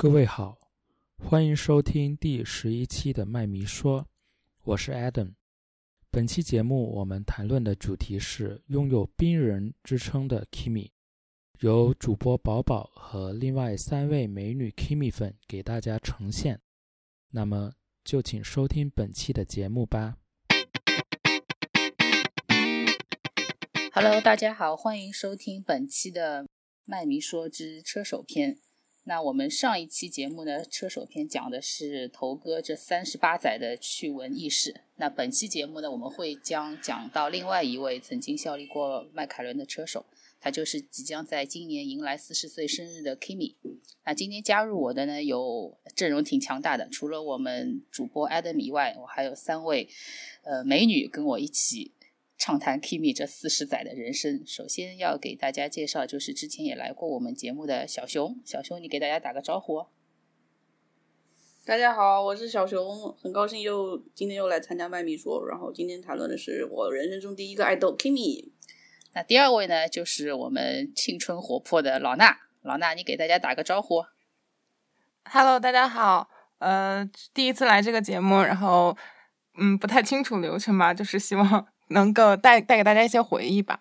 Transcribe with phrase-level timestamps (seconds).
[0.00, 0.56] 各位好，
[1.18, 4.06] 欢迎收听第十一期的麦迷说，
[4.62, 5.34] 我是 Adam。
[6.08, 10.92] 本期节目我们谈论的主题是拥有冰人之称的 Kimi，
[11.58, 16.60] 由主播宝宝和另外三位美女 Kimi 粉给大家呈现。
[17.30, 17.72] 那么
[18.04, 20.18] 就请收听本期的节目吧。
[23.92, 26.46] Hello，大家好，欢迎收听本期的
[26.84, 28.60] 麦迷说之车手篇。
[29.08, 34.82] 那我们上一期节目呢，车手篇讲的是头哥这三十八载的趣闻轶事。
[34.96, 40.04] 那本期节目呢，我们会将讲到另外一位曾经效力过迈凯伦的车手，
[40.38, 43.54] 他就是即将在今年迎来四十岁生日的 Kimi。
[44.04, 49.88] 那今天加入我的呢，有阵容挺强大的，除了我们主播 Adam 以外，我还有三位
[50.42, 51.92] 呃美女跟我一起。
[52.38, 58.40] 畅谈 Kimi 这四十载的人生，首先要给大家介绍，就是之前也来过我们节目的小熊。
[58.44, 59.86] 小熊，你给大家打个招呼。
[61.64, 65.44] 大家好，我是小熊，很高兴又今天又来参加麦米说。
[65.48, 68.52] 然后今天谈论的是我人生中第一个爱豆 Kimi。
[69.14, 72.36] 那第二位呢，就是我们青春活泼的老衲。
[72.62, 74.04] 老衲，你给大家打个招呼。
[75.24, 76.30] Hello，大家好。
[76.58, 78.96] 呃，第一次来这个节目，然后
[79.58, 81.66] 嗯，不太清楚流程吧，就是希望。
[81.90, 83.80] 能够带带给大家一些回忆吧。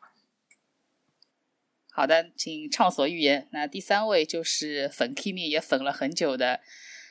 [1.91, 3.49] 好的，请畅所欲言。
[3.51, 6.59] 那第三位就是粉 Kimi 也粉了很久的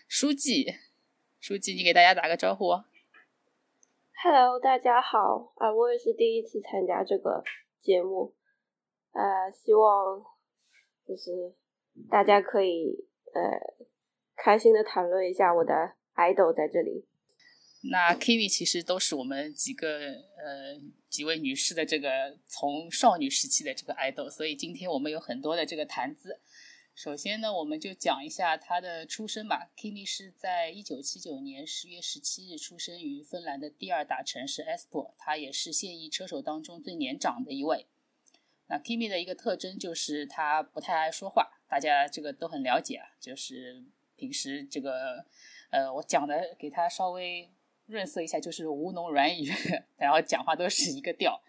[0.06, 0.76] 书记，
[1.40, 2.70] 书记，你给大家打个招呼。
[4.22, 5.72] Hello，大家好啊！
[5.72, 7.42] 我也是第一次参加这个
[7.82, 8.34] 节目，
[9.12, 10.24] 呃，希望
[11.06, 11.54] 就是
[12.08, 13.42] 大家可以呃
[14.36, 17.06] 开心的谈论一下我的 idol 在这里。
[17.88, 26.40] 那 Kimi 其实都是我们几个呃几位女士的这个从少女时期的这个 idol，所以今天我们有很多的这个谈资。
[26.94, 29.70] 首先呢，我们就讲一下她的出生吧。
[29.76, 37.86] Kimi 是在一九七九年十月十七日出生于芬兰的第二大城市 Espoo，她也是现役车手当中最年长的一位。
[38.68, 43.84] 那 Kimi 的一个特征就是她不太爱说话，大家这个都很了解啊，就是
[44.16, 45.26] 平时这个
[45.70, 47.50] 呃我讲的给她稍微。
[47.86, 49.50] 润色一下就是吴侬软语，
[49.96, 51.40] 然后讲话都是一个调。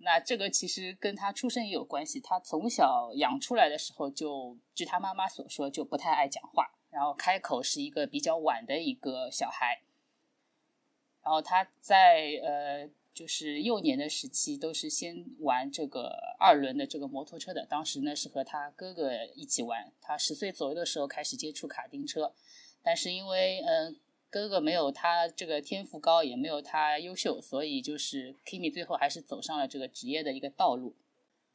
[0.00, 2.20] 那这个其实跟他出生也有关系。
[2.20, 9.82] 他从小养出来的时候就，据他妈妈所说，就不太爱讲话，然后开口是一个比较晚的一个小孩。
[11.24, 17.66] 然后他在呃，就是幼年的时期都是先玩这个二轮的这个摩托车的。
[17.66, 19.92] 当时呢是和他哥哥一起玩。
[20.00, 22.32] 他十岁左右的时候开始接触卡丁车，
[22.82, 23.98] 但是因为嗯。
[24.30, 30.94] 哥哥没有他这个天赋高，也没有他优秀，所以就是 Kimi 最后还是走上了这个职业的一个道路。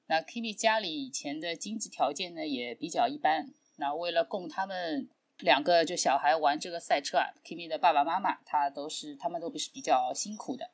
[0.08, 5.08] 那 Kimi 家里以前的经济条件呢也比较一般，那为了供他们
[5.40, 10.72] 两个就小孩玩这个赛车啊，Kimi 的爸爸妈妈他都是他们都不是比较辛苦的。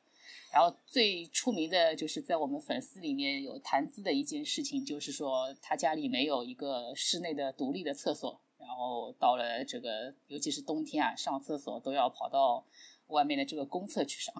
[0.52, 8.40] 然后最出名的就是在我们粉丝里面有谈资的一件事情，就是说他家里没有一个室内的独立的厕所。
[8.60, 12.64] 然后到了这个，尤其是冬天啊，上厕所都要跑到
[13.08, 14.34] 外面的这个公厕去上。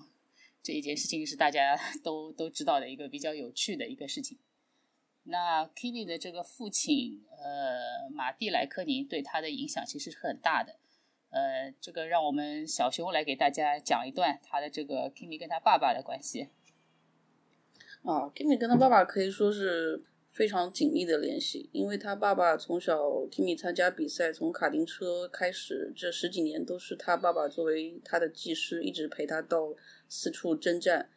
[0.62, 4.38] 这一件事情是大家 都都知道的一个比较有趣的一个事情。
[5.22, 10.76] 那 Kimi 的这个父亲，呃，马蒂莱科宁对他的影响其实是很大的。
[11.30, 16.50] 呃，这个让我们小熊来给大家讲一段他的这个 Kimi 跟他爸爸的关系。
[18.02, 20.04] 啊，Kimi 跟他爸爸可以说是。
[20.32, 29.74] 非常紧密的联系，因为他爸爸从小 Kimi 参加比赛，从卡丁车开始，这十几年都是他爸爸作为他的技师，一直陪他到
[30.08, 31.10] 四处征战。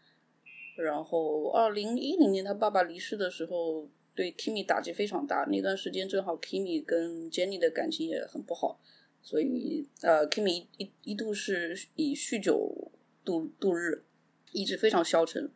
[0.76, 5.46] 然后，二零一零年他爸爸离世的时候，对 Kimi 打击非常大。
[5.48, 8.82] 那段时间正好 Kimi 跟 Jenny 的感情也很不好，
[9.22, 12.92] 所以呃，Kimi 一一度是以酗酒
[13.24, 14.04] 度度日，
[14.52, 15.52] 意志非常消沉。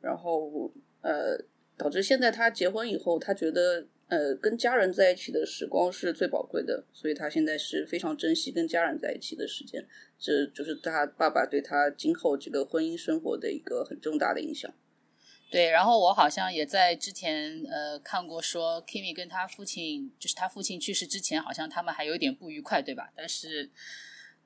[0.00, 1.44] 然后呃。
[1.76, 9.86] 导致现在他结婚以后，他觉得呃跟家人在一起的时光是最宝贵的，所以他现在是非常珍惜跟家人在一起的时间。
[10.18, 14.72] 这就是他爸爸对他今后这个婚姻生活的一个很重大的影响。
[15.50, 23.12] 对，然后我好像也在之前呃看过说，Kimi 跟他父亲，就是他父亲去世之前，好像他们还有一点不愉快，对吧？
[23.14, 23.70] 但是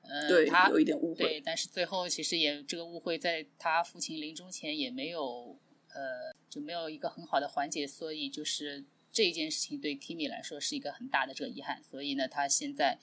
[0.03, 1.23] 呃，对，他有一点误会。
[1.23, 5.57] 对，但是最后其实也这个误会在他父亲临终前也没有。
[5.93, 11.81] 呃，就没有一个很好的缓解，所以就是这一件事情对 Kimi 来说是一个很大的这个遗憾。
[11.83, 12.97] 所以呢，他现在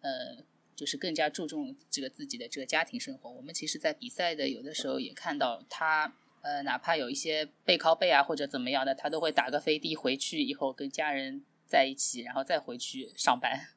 [0.00, 0.44] 呃，
[0.76, 3.30] 就是更加注重这个自己的这个家庭生活。
[3.30, 13.68] 我们其实，在比赛的有的时候也看到他，呃，哪怕有一些背靠背啊或者怎么样的，他都会打个飞的回去以后跟家人在一起，然后再回去上班。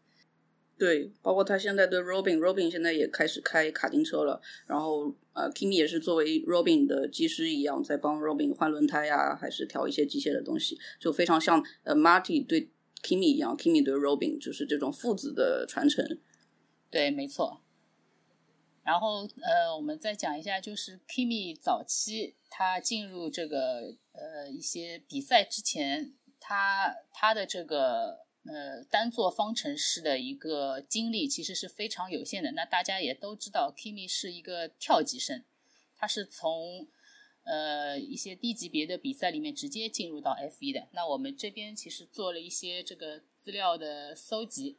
[0.78, 4.42] 对，包括他现在对 Robin，Robin 现在也开始开卡丁车了。
[4.66, 12.70] 然后呃，Kimi 也是作为 Robin 的技师一样，在帮 Robin 换轮胎呀，还是调一些机械的东西，就非常像呃 Marty 对
[13.04, 16.20] Kimi 一样，Kimi 对 Robin 就是这种父子的传承。
[16.90, 17.62] 对，没错。
[18.84, 32.52] 然后呃，我们再讲一下，就是 Kimi 早期他进入这个呃一些比赛之前，他他的这个呃单做方程式的一个经历其实是非常有限的。
[32.52, 35.44] 那大家也都知道，Kimi 是一个跳级生，
[35.96, 36.88] 他是从
[37.44, 40.88] 呃一些低级别的比赛里面直接进入到 F 一的。
[40.92, 44.78] 那我们这边其实做了一些这个资料的搜集。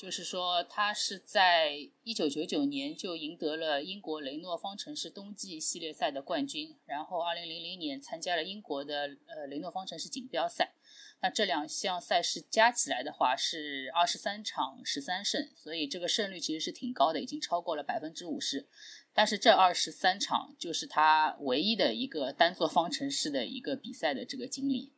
[0.00, 10.72] 就是说，他是在一九九九年就赢得了英国雷诺方程式冬季系列赛的冠军，然后二零零零年参加了英国的呃雷诺方程式锦标赛。
[11.20, 18.68] 那这两项赛事加起来的话是二十三场十三胜，所以这个胜率其实是挺高的，已经超过了百分之五十。
[19.12, 24.92] 但是这二十三场就是他唯一的一个单座方程式的一个比赛的这个经历。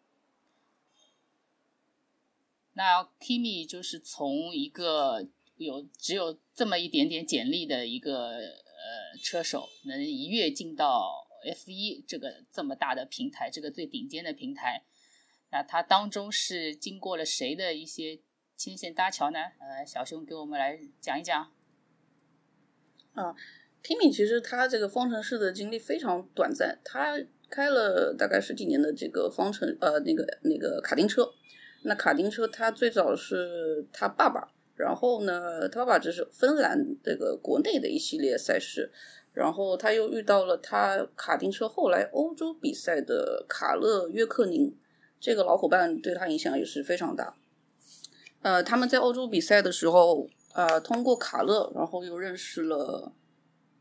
[2.75, 5.26] 那 Kimi 就是从一个
[5.56, 14.82] 有只有这么一点点简历的一个呃车手，能一跃进到 F 一这个这么大的平台，这个最顶尖的平台。
[15.50, 18.20] 那他当中是经过了谁的一些
[18.56, 19.38] 牵线搭桥呢？
[19.58, 21.50] 呃，小熊给我们来讲一讲。
[23.14, 23.35] 啊
[23.82, 27.19] ，Kimi 其实他这个方程式的经历非常短暂，他
[27.49, 31.32] 开了大概十几年的这个方程呃那个那个卡丁车。
[31.82, 38.93] 那卡丁车，他最早是他爸爸，然后呢，他爸爸这是芬兰这个国内的一系列赛事，
[39.32, 44.76] 然后他又遇到了他卡丁车后来欧洲比赛的卡勒约克宁，
[45.20, 47.34] 这个老伙伴对他影响也是非常大。
[48.40, 53.12] 呃，他们在欧洲比赛的时候，呃，通过卡勒，然后又认识了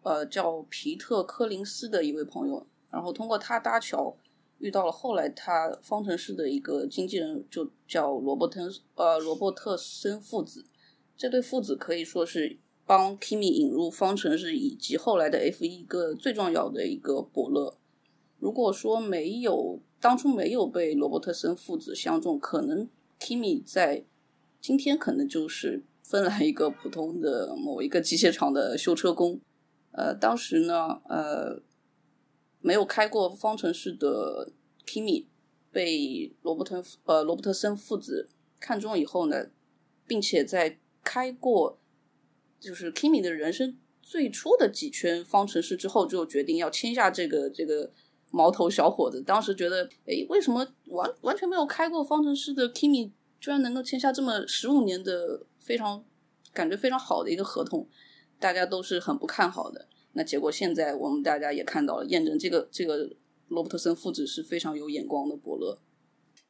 [0.04, 4.18] 呃叫皮特科林斯的一位朋友，然后通过他搭桥。
[4.58, 10.66] 遇到了后来他方程式的一个经纪人，就叫罗伯特呃罗伯特森父子。
[11.16, 17.78] 这对父子可以说是帮 Kimi 引入方程式以及后来的 F 一个最重要的一个伯乐。
[18.38, 22.88] 如果说没有当初没有被罗伯特森父子相中，可能
[23.20, 24.06] Kimi 在
[24.62, 29.40] 今天可能就是芬兰一个普通的某一个机械厂的修车工。
[29.92, 31.62] 呃，当时呢，呃。
[32.62, 34.52] 没有开过方程式的
[34.86, 35.28] Kimi
[35.72, 38.28] 被罗伯特呃罗伯特森父子
[38.60, 39.48] 看中以后呢，
[40.06, 41.80] 并且在开过
[42.60, 47.94] 就是 Kimi 的人生最初的几圈方程式之后，就决定要签下这个这个
[48.32, 49.22] 毛头小伙子。
[49.22, 56.06] 当时觉得，哎，为什么完完全没有开过方程式的 Kimi 居然能够签下这么十五年的非常
[56.54, 57.88] 感觉非常好的一个合同？
[58.40, 59.88] 大家都是很不看好的。
[60.14, 63.16] 那结果现在我们大家也看到了，验证这个这个
[63.48, 65.80] 罗伯特森父子是非常有眼光的伯乐。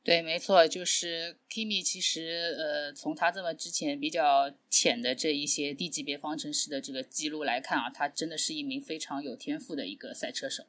[0.01, 1.83] 对，没错，就是 Kimi。
[1.83, 10.63] 其实，呃，从他这么之前比较浅的这一些低级别方程式的这个记录来看啊，他真的是一名非常有天赋的一个赛车手。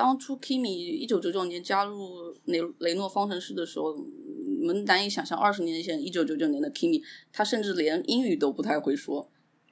[0.00, 9.30] 当初 Kimi 一九九九年加入雷雷诺方程式的时候，我们难以想象二十年前一九九九年的 Kimi，他甚至连英语都不太会说。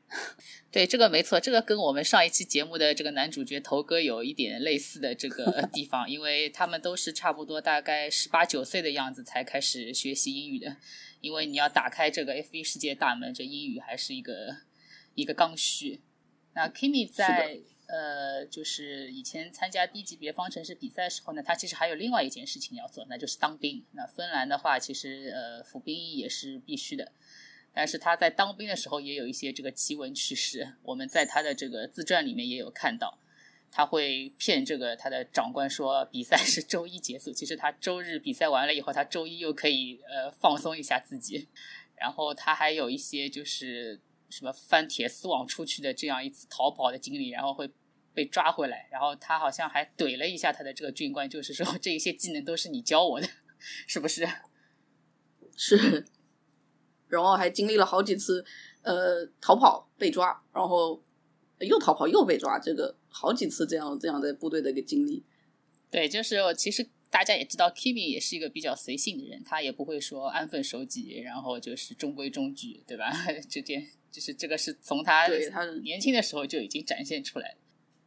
[0.71, 10.77] 对，这个没错，这个跟我们上一期节目的这个男主角头哥有一点类似的这个 地方，因为他们都是差不多大概十八九岁的样子才开始学习英语的。
[11.23, 14.59] 因为你要打开这个 F1 世界大门，这英语还是一个
[15.15, 16.03] 一个刚需。
[16.55, 23.85] 那 Kimi 在呃，就是以前参加低级别方程式比赛的时候呢，他其实还有另外一件事情要做，那就是当兵。
[23.93, 27.13] 那芬兰的话，其实呃服兵役也是必须的。
[27.73, 33.19] 但是他在当兵的时候也有一些这个奇闻趣事，我们在他的这个自传里面也有看到，
[33.71, 41.49] 他会骗这个他的长官说比赛是周一结束，其实他周日比赛完了以后，他周一又可以呃放松一下自己。
[42.01, 47.71] 然后他还有一些就是什么翻铁丝网出去的这样一次逃跑的经历，然后会
[48.13, 53.29] 被抓回来，然后他好像还怼了一下他的这个军官，就是说这些技能都是你教我的，
[53.87, 54.29] 是不是？
[55.57, 56.07] 是。
[57.09, 58.45] 然后还经历了好几次，
[58.83, 61.03] 呃，逃跑被抓，然后
[61.61, 65.25] 又逃跑又被抓，这个好几次这样这样的部队的一个经历。
[65.91, 73.11] 对，就是其实大家也知道，Kimi 也是一个比较随性的人，他也不会说安分守己，然后就是中规中矩，对吧？
[73.49, 77.55] 这点就是这个是从他对他年轻的时候就已经展现出来了。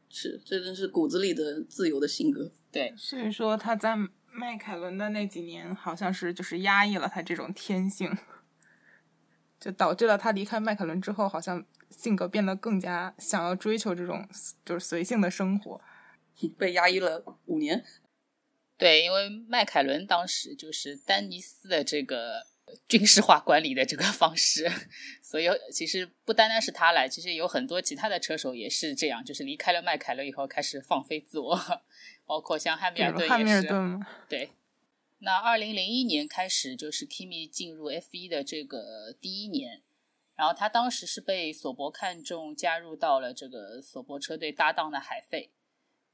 [0.09, 2.51] 是，这真是骨子里的自由的性格。
[2.69, 3.95] 对，所以说他在
[4.29, 8.11] 迈凯伦的那几年，好像是就是压抑了他这种天性。
[9.57, 14.27] 就导致了他离开迈凯伦之后，好像性格变得更加想要追求这种
[14.65, 15.79] 就是随性的生活，
[16.57, 17.85] 被压抑了五年。
[18.77, 22.47] 对，因为迈凯伦当时就是丹尼斯的这个
[22.87, 24.69] 军事化管理的这个方式，
[25.21, 31.59] 所以其实不单单是他来，其实有很多其他的车手也是这样，就是离开了迈凯伦以后开始放飞自我，
[32.25, 33.67] 包括像汉密尔顿也是。
[34.27, 34.51] 对，
[35.19, 39.81] 那二零零一年开始就是 Kimi 进入 F 一的这个第一年，
[40.35, 45.51] 然后他当时是被索伯看中，加入到了这个索伯车队搭档的海费。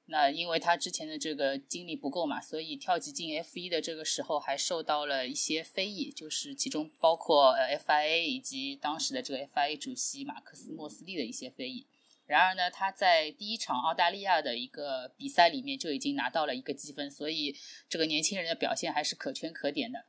[0.09, 11.87] 那因为他之前的这个经历不够嘛，所以跳级进 F 一的这个时候还受到了一些非议，就是其中包括呃 FIA 以及当时的这个 FIA 主席马克思莫斯利的一些非议。
[12.25, 17.53] 然而呢，他在第一场澳大利亚的一个比赛里面就已经拿到了一个积分，所以
[17.89, 20.05] 这个年轻人的表现还是可圈可点的。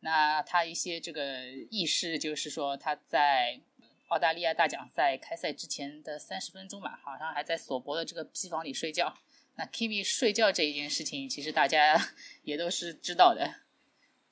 [0.00, 3.60] 那他一些这个意识就是说他在
[4.08, 9.16] 澳大利亚大奖赛开赛之前的三十分钟吧，好像还在索博的这个批房里睡觉。
[9.56, 12.00] 那 Kimi 睡觉这一件事情，其实大家
[12.44, 13.46] 也都是知道的，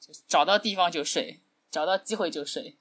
[0.00, 2.78] 就找到地方就睡，找到机会就睡。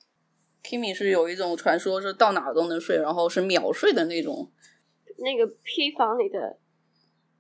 [0.64, 4.52] Kimi 是有一种传说，是到哪都能睡，然后是秒睡的那种。
[5.18, 6.58] 那个批房里的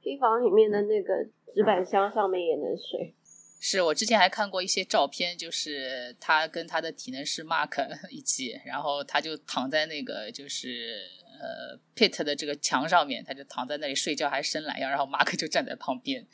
[0.01, 1.13] 批房里面的那个
[1.53, 3.15] 纸板箱上面也能睡。
[3.59, 11.09] 是我之前还看过一些照片，就是他跟他的体能师 Mark 一起，然后他就躺在那个就是。
[11.39, 16.25] 呃，pit 的这个墙上面，他就躺在那里睡觉，还伸懒腰，然后马克就站在旁边。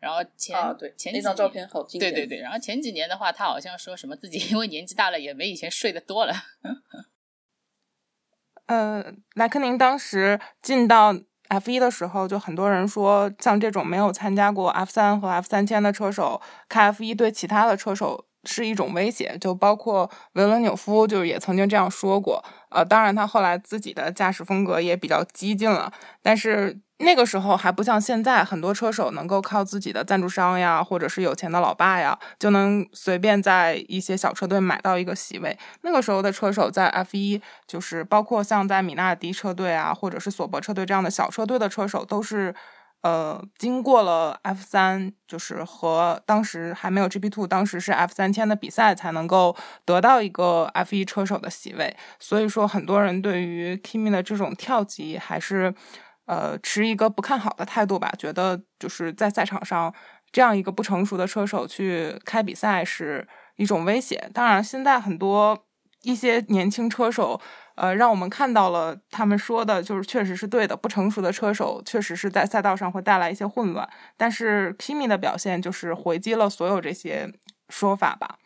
[0.00, 2.12] 然后前啊对，前那张照片好经典。
[2.12, 6.34] 对对对，然后前几年的话，他好像说什么自己因为年纪大了，也没以前睡得多了。
[8.66, 11.14] 呃，莱克宁当时进到
[11.48, 18.26] F 一的时候，就很多人说，像这种没有参加过 F 三和 F 三千的车手开 F 一，对其他的车手。
[18.44, 22.44] 是一种威胁，就包括维伦纽夫，就是也曾经这样说过。
[22.70, 35.58] 呃，当然他后来自己的驾驶风格也比较激进了，但是那个时候还不像现在，很多车手能够靠自己的赞助商呀，或者是有钱的老爸呀，就能随便在一些小车队买到一个席位。
[35.82, 42.54] 那个时候的车手在 F 一，就是包括像在米纳迪车队啊，或者是索伯车队这样的小车队的车手，都是。
[43.02, 51.96] 呃，经过了 F 三，就是和当时还没有 GP Two，当时是 F 三千的比赛，才能够得到一个 F 一车手的席位。
[52.20, 55.74] 所以说，很多人对于 Kimi 的这种跳级还是
[56.26, 59.92] 呃持一个不看好的态度吧，觉得就是在赛场上
[60.30, 64.30] 这样一个不成熟的车手去开比赛是一种威胁。
[64.32, 65.66] 当然，现在很多
[66.02, 67.40] 一些年轻车手。
[67.74, 70.76] 呃，让我们看到了他们说的，就是确实是对的。
[70.76, 77.32] 不成熟的车手确实是在赛道上会带来一些混乱，但是 Kimi 的表现就是回击了所有这些
[77.70, 78.38] 说法吧。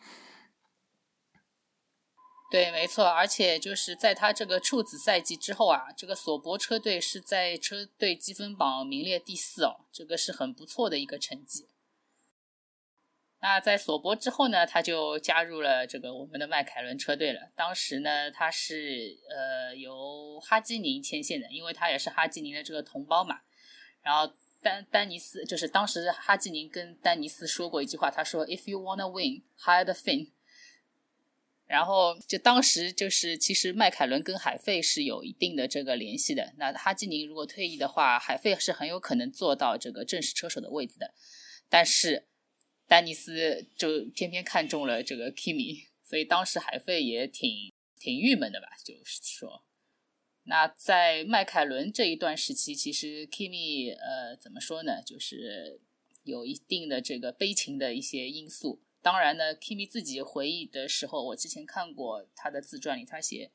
[2.49, 11.67] 对，没错，而且就是在他这个处子赛季之后啊，这个索伯车队是在车队积分榜名列第四哦，这个是很不错的一个成绩。
[13.47, 17.49] 那在索博之后呢，他就加入了这个我们的迈凯伦车队了。
[17.55, 23.39] 当时呢，他是呃由哈基宁牵线的，因为他也是哈基宁的这个同胞嘛。
[24.01, 30.31] 然后丹丹尼斯就是当时哈基宁跟丹尼斯说过一句话，他说：“If you wanna win, hire the Fin。”
[31.65, 36.53] 然后就当时就是其实迈凯伦跟海费是有一定的这个联系的。
[36.57, 41.13] 那哈基宁如果退役的话，海费是很有可能做到这个正式车手的位置的。
[41.69, 42.27] 但是
[42.87, 48.67] 丹尼斯就偏偏看中了这个 Kimi，所以当时海费也挺挺郁闷的吧？
[48.83, 49.63] 就是说，
[50.43, 55.01] 那在迈凯伦这一段时期，其实 Kimi 呃怎么说呢？
[55.05, 55.81] 就是
[56.23, 58.81] 有一定的这个悲情的一些因素。
[59.01, 63.51] 当然呢，Kimi 自己回忆的时候，我之前看过他的自传里，他写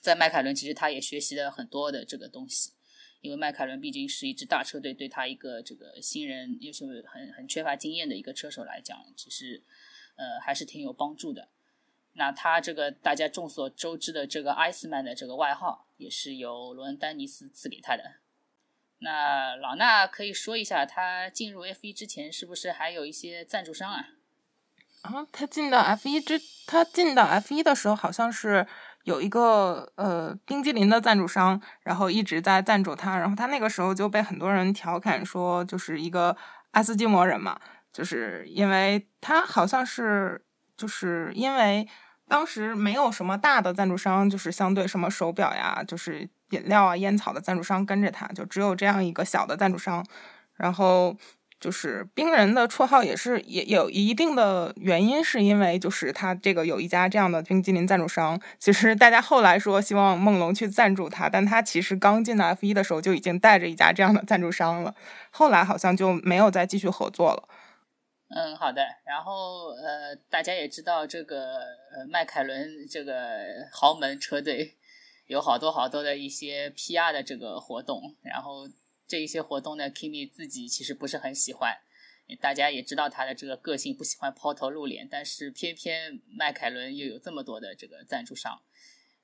[0.00, 2.72] 在迈凯伦其实他也学习了很多的这个东西。
[3.22, 9.62] 因为迈凯伦毕竟是一支大车队，对他一个这个新人，又是很很缺乏经验的一个车手来讲，其实，
[10.16, 11.48] 呃，还是挺有帮助的。
[12.14, 18.16] 那他这个大家众所周知的这个 Iceman 的这个外号，也是由罗恩·丹尼斯赐给他的。
[18.98, 24.08] 那老衲可以说一下，他进入 F1 之前是不是还有一些赞助商啊？
[25.02, 28.66] 啊，他进到 F1 之，他进到 F1 的时候好像是。
[29.04, 36.36] 有一个呃冰激凌的赞助商，然后一直在赞助他，然后他那个时候就被很多人调侃说，就是一个
[36.70, 37.58] 爱斯基摩人嘛，
[37.92, 40.44] 就是因为他好像是
[40.76, 41.86] 就是因为
[42.28, 50.04] 当时没有什么大的赞助商，就是相对什么手表呀，就是饮料啊、烟草的赞助商跟着他，就只有这样一个小的赞助商，
[50.54, 51.16] 然后
[51.62, 58.40] 就是冰人的绰号也是也有一定的原因，是因为就是他这个有一家这样的冰激凌赞助商。
[58.58, 64.92] 其实大家后来说希望梦龙去赞助他，但他其实刚进到 F 一的时候就已经带着一家这样的赞助商了，
[65.30, 67.48] 后来好像就没有再继续合作了。
[68.34, 68.82] 嗯，好的。
[69.06, 71.58] 然后呃，大家也知道这个
[71.94, 73.14] 呃迈凯伦这个
[73.70, 74.74] 豪门车队
[75.28, 78.66] 有好多好多的一些 PR 的这个活动，然后。
[79.12, 81.76] 这一些活动呢，Kimi 自己其实不是很喜欢。
[82.40, 85.06] 大家也知道他的这个个性，不喜欢抛头露脸。
[85.06, 88.62] 但是偏偏迈凯伦又有这么多的这个赞助商。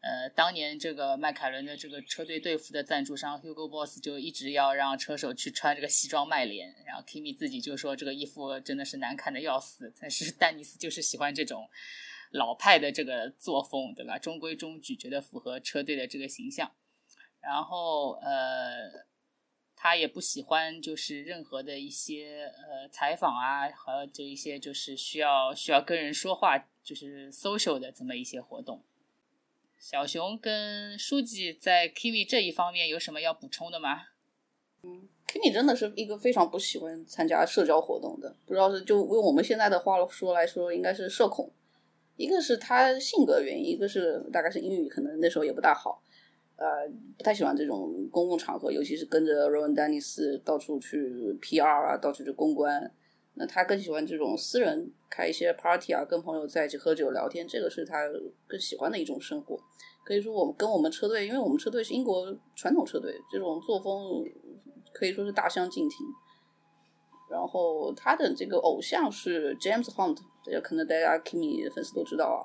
[0.03, 6.75] 呃，当年这个迈凯伦的这个车队队服的赞助商 Hugo Boss 就一直要让车手去穿这个西装卖脸。
[6.85, 9.91] 然后 Kimi 自己就说这个衣服真的是难看的要死。
[9.99, 11.67] 但是丹尼斯就是喜欢这种
[12.33, 14.19] 老派的这个作风，对吧？
[14.19, 16.71] 中规中矩，觉得符合车队的这个形象。
[17.41, 19.08] 然后呃。
[19.81, 28.83] 他也不喜欢，就是任何的一些呃采访啊，和这一些就是需要需要跟人说话，就是 social 的这么一些活动。
[29.79, 34.07] 小熊跟书记在 Kimi 这一方面有什么要补充的吗？
[34.83, 41.53] 嗯，Kimi 真的是一个非常不喜欢参加社交活动的，不知道是就用我们现在的话说来说，应该是社恐。
[42.17, 46.03] 一个是他性格原因，一个是大概是英语可能那时候也不大好。
[46.59, 46.67] 呃，
[47.17, 50.99] 不太喜欢这种公共场合，尤其是跟着 Rowan Dennis 到处去
[51.41, 52.93] PR 啊，到处去公关。
[53.35, 57.99] 那他更喜欢这种私人开一些 party 啊，跟朋友在一起喝酒聊天，这个是他
[58.49, 59.57] 更喜欢的一种生活。
[60.05, 64.25] 可以说，我们跟我们车队，因为我们车队是英国传统车队，这种作风
[64.93, 65.99] 可以说是大相径庭。
[67.31, 72.43] 然后他的这个偶像是 James Hunt，这个可能大家 Kimi 粉丝都知道啊。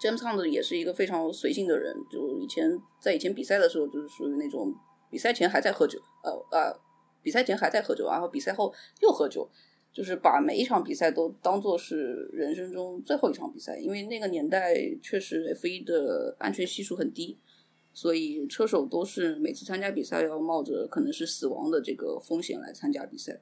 [0.00, 4.74] James Hunt 也是一个非常随性的人，就以前在以前比赛的时候，就是属于那种
[5.10, 6.80] 比赛前还在喝酒，呃呃，
[7.22, 9.48] 比赛前还在喝酒，然后比赛后又喝酒，
[9.92, 13.78] 就是把每一场比赛都当做是人生中最后一场比赛。
[13.78, 17.38] 因为那个年代确实 F1 的安全系数很低，
[17.92, 23.40] 所以车手都是每次参加比赛要冒着可能是死亡的这个风险来参加比赛。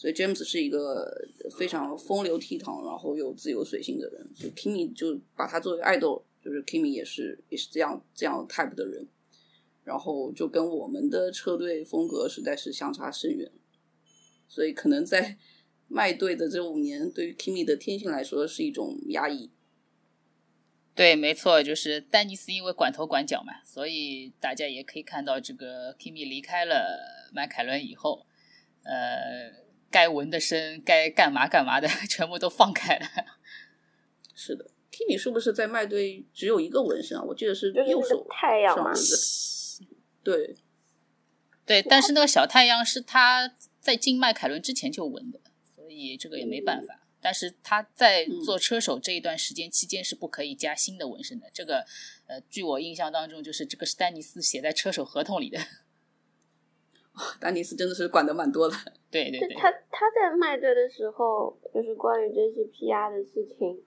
[0.00, 4.26] 所以 James 是一个非常风流倜傥，然后又自由随性的人。
[4.34, 9.06] 就 Kimi 就把他作为爱豆，就是 Kimi 也是也是这样这样 type 的人。
[9.84, 13.52] 然后就跟我们的车队风格实在是相差甚远。
[14.48, 15.36] 所以可能在
[15.86, 19.50] 麦队的这五年，对于 Kimi 的天性来说是一种压抑。
[20.94, 28.24] 对，没错，就是丹尼斯因为管头管脚嘛，所以大家也可以看到，这个 Kimi 离开了迈凯伦以后，
[28.84, 29.68] 呃。
[29.90, 33.06] 该纹的身，该干嘛干嘛的， 全部都放开了。
[34.34, 37.22] 是的，Kimi 是不是在麦队只有一个纹身啊？
[37.22, 38.92] 我记得是右手太阳嘛。
[40.22, 40.56] 对，
[41.66, 45.40] 对，但是那个小太阳是他在进迈凯伦之前就纹的，
[45.74, 47.00] 所以这个也没办法。
[47.22, 51.50] 但是他在做车手这一段时间期间是不可以加新的纹身的。
[51.52, 51.84] 这个，
[52.26, 55.60] 呃，据我印象当中，就是这个是丹尼斯写在车手合同里的。
[57.38, 58.76] 丹尼斯真的是管的蛮多的，
[59.10, 59.54] 对对对。
[59.56, 63.82] 他他在卖队的时候，就是关于这些 PR 的事情，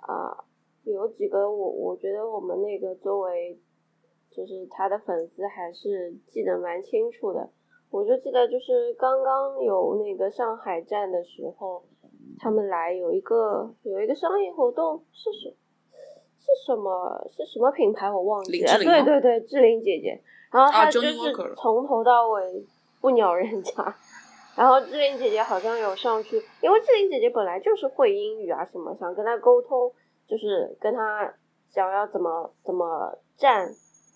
[0.00, 0.44] 啊，
[0.84, 3.58] 有几个我我觉得我们那个作为
[4.30, 7.50] 就是他的粉丝还是记得蛮清楚的。
[7.90, 11.84] 我就记得就是刚刚有那个上海站的时候，
[12.38, 15.48] 他们来有一个有一个商业活动，是什
[16.40, 20.20] 是什么是什么品牌我忘记了，对对对，志玲姐姐。
[20.50, 21.12] 然后他就是
[21.56, 22.66] 从头到尾
[23.00, 23.96] 不鸟人家，
[24.56, 29.92] 然后志玲姐姐好像有上去，因为志玲姐姐本来就是会英语啊什么，想跟她沟通，
[30.28, 31.32] 就是跟她
[31.70, 33.68] 想要怎么怎么站，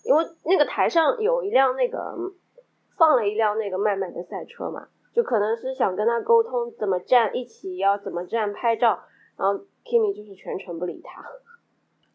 [0.05, 2.15] 因为那个台上有一辆那个
[2.97, 8.99] 放了一辆那个麦麦的赛车嘛，就可能是想跟她沟通怎么站，一起要怎么站拍照，
[9.37, 11.21] 然后 Kimi 就是全程不理她。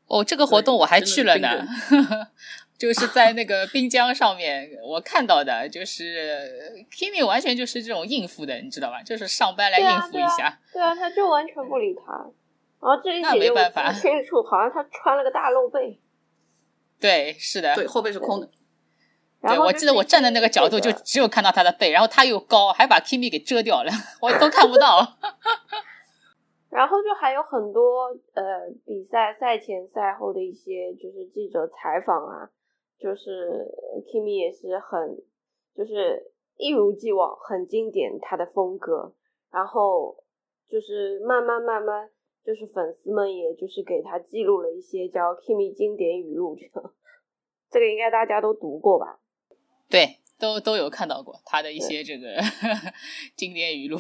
[0.07, 1.49] 哦，这个活动我还去了呢。
[2.77, 9.03] 就是在那个滨江上面，我看到的就是 Kimi 完全就是这种应付的，你知道吧？
[9.03, 10.59] 就是上班来应付一下。
[10.73, 12.13] 对啊，他就完全不理他。
[12.81, 15.99] 然后这一姐姐法，清楚，好像他穿了个大露背。
[17.01, 17.75] 对，是的。
[17.75, 18.51] 对，后背是空的。
[19.41, 25.17] 对，我记得我站的那个角度就只有看到他的背，然后他又高，还把 Kimi 给遮掉了， 我都看不到。
[26.71, 28.43] 然后就还有很多呃，
[28.85, 32.51] 比赛赛前赛后的一些就是记者采访啊。
[32.99, 33.67] 就是
[34.07, 35.17] Kimi 也是很，
[35.75, 39.15] 就是一如既往很经典他的风格，
[39.51, 40.17] 然后
[40.69, 42.11] 就是慢慢慢慢，
[42.45, 46.95] 就是粉丝们也就是给他记录了一些叫 Kimi 经典语录，这个
[47.71, 49.21] 这个应该大家都读过吧？
[49.89, 50.21] 对。
[50.37, 52.27] 都都有看到过他的一些这个
[53.37, 53.97] 经典语录，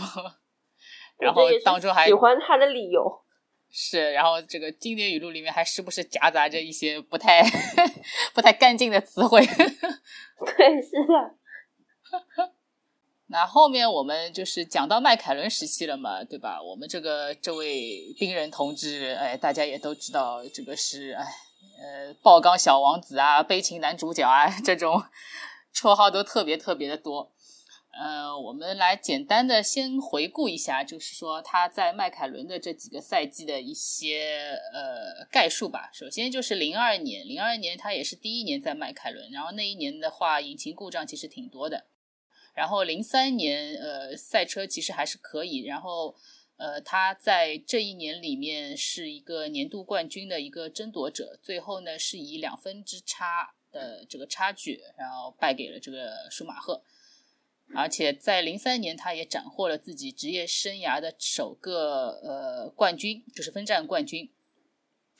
[1.16, 3.23] 然后当中还喜欢他的理由
[3.76, 7.42] 是，然后这个经典语录里面还时不时夹杂着一些不太
[8.32, 9.44] 不太干净的词汇。
[9.44, 11.34] 对，是的。
[13.26, 16.62] 那后面我们就是讲到迈凯伦时期了嘛，对吧？
[16.62, 25.02] 我们这个这位冰人同志，哎，大家也都知道，这个是哎呃爆缸小王子啊，悲情男主角啊，这种
[25.74, 27.33] 绰号都特别特别的多。
[27.96, 35.90] 呃，我们来简单的先回顾一下，就是说他在迈凯伦的这几个赛季的一些呃概述吧。
[35.92, 41.86] 首先就是零二年，零二年他也是第一年在迈凯伦，然后那一年的话，引擎故障其实挺多的。
[42.52, 45.58] 然后零三年，呃，赛车其实还是可以。
[45.62, 46.16] 然后，
[46.56, 56.82] 呃，他在这一年里面是一个年度冠军的一个争夺者，最后呢是以两分之差的这个差距，然后败给了这个舒马赫。
[57.72, 64.30] 而且在零三年，他也斩获了自己职业生涯的首个呃冠军，就是分站冠军。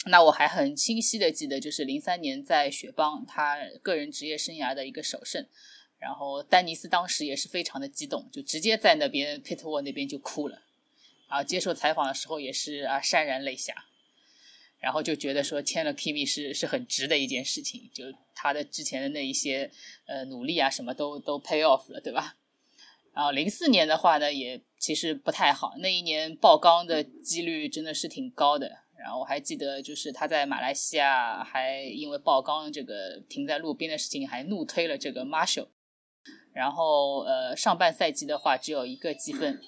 [0.06, 5.46] 那我还很清晰的记得，就是零三年在雪邦，他个人职业生涯的一个首胜。
[5.98, 10.62] 然后丹尼斯当时也是非常的激动，就直接在那边 pit 沃那边就哭了。
[11.28, 13.86] 然后接受采访的时候也是啊潸然泪下。
[14.84, 19.70] 然后就觉得说签了 Kimi 是是很值的一件事情，就他的之前的那一些
[20.04, 22.36] 呃努力啊什么都都 pay off 了，对吧？
[23.14, 28.70] 然后零四年的话呢，也其实不太好，那一年爆缸的几率真的是挺高的。
[28.98, 35.68] 然后我还记得就是他在马来西亚还因为爆缸这个停在路边的事情，还怒推了这个 Marshall。
[36.52, 39.58] 然后呃上半赛季的话只有一个积分。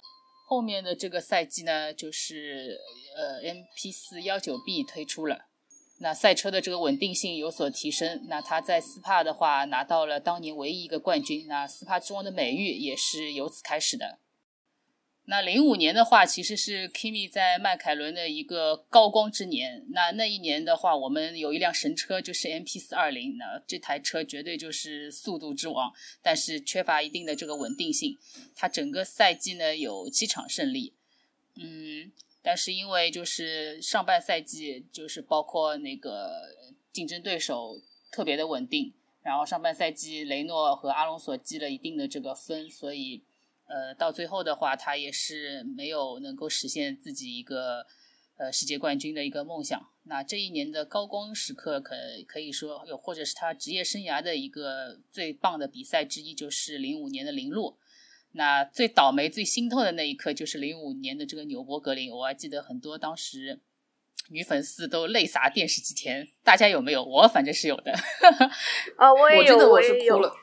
[0.48, 2.78] 后面的这个赛季呢，就是
[3.16, 5.46] 呃，MP 四幺九 B 推出了，
[6.00, 8.26] 那赛车的这个稳定性有所提升。
[8.28, 14.18] 那他在斯帕的话拿到了当年唯一一个冠军，那斯帕之王的美誉也是由此开始的。
[15.28, 19.84] 那零五年的话，其实是 Kimi 在迈凯伦的一个高光之年。
[19.90, 23.36] 那那一年的话，我们有一辆神车，就是 MP 四二零。
[23.36, 28.16] 那这台车绝对就是速度之王，但是缺乏一定的这个稳定性。
[28.54, 30.94] 它整个赛季呢有七场胜利，
[31.56, 32.12] 嗯，
[32.46, 36.30] 但是因为就是上半赛季就是包括那个
[36.92, 37.80] 竞争对手
[38.12, 43.24] 特别的稳定，然后上半赛季雷诺和阿隆索积了一定的这个分，所以。
[43.68, 47.84] 呃，到最后的话，他也是没有能够实现自己一个
[48.36, 49.90] 呃世界冠军的一个梦想。
[50.04, 51.96] 那这一年的高光时刻，可
[52.28, 57.76] 可以说有，或者是他职业生涯的一个最棒的比赛之一，就是零五年的零路。
[58.36, 62.12] 那最倒霉、最心痛的那一刻，就是零五年的这个纽博格林。
[62.12, 63.60] 我还记得很多当时
[64.28, 67.02] 女粉丝都泪洒电视机前，大家有没有？
[67.02, 67.92] 我反正是有的。
[68.96, 70.34] 啊，我 也有，我是哭了。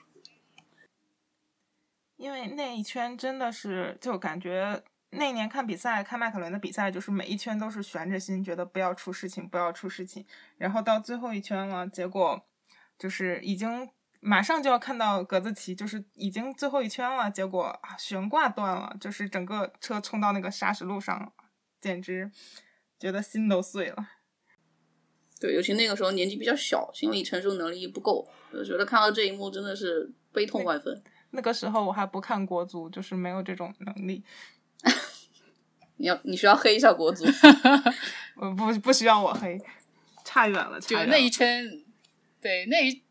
[2.17, 10.25] 因为那一圈真的是，就感觉那年看比赛，看迈凯伦的比赛，就是每一圈都是悬着心，觉得不要出事情，不要出事情。
[10.57, 12.43] 然后到最后一圈了，结果
[12.97, 13.89] 就是已经
[14.25, 21.33] 马上就要看到格子旗，就是已经最后一圈了，结果悬挂断了，就是整个车冲到那个砂石路上，
[21.81, 22.31] 简直
[22.97, 24.07] 觉得心都碎了。
[25.39, 31.03] 对，尤其那个时候年纪比较小，心理承受能力不够，我觉得看到这一幕真的是悲痛万分。
[31.31, 34.23] 那个时候我还不看国足，就是没有这种能力。
[35.97, 37.25] 你要你需要黑一下国足，
[38.37, 39.59] 我不不需要我黑，
[40.23, 40.79] 差远了。
[40.79, 41.65] 就那一圈，
[42.41, 43.03] 对那一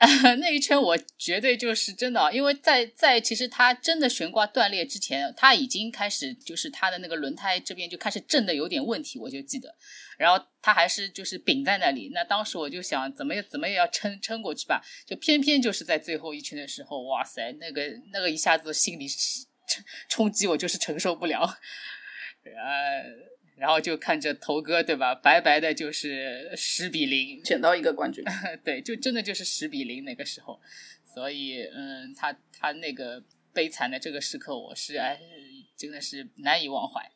[0.40, 9.76] 那一圈，我绝对就是真的，因为在在其实它真的悬挂断裂之前，它已经开始就是它的那个轮胎这边就开始震的有点问题，我就记得。
[10.16, 21.40] 然后它还是就是顶在那里，那当时我就想怎么也怎么也要撑撑过去吧，就偏偏就是在最后一圈的时候，哇塞，那个那个一下子心理冲 冲击我就是承受不了，
[22.44, 23.04] 呃，
[23.60, 28.24] 然后就看着头哥对吧，白白的就是十比零捡到一个冠军，
[28.64, 30.58] 对，就真的就是十比零那个时候，
[31.04, 35.20] 所以嗯，他他那个悲惨的这个时刻，我是哎
[35.76, 37.12] 真的是难以忘怀。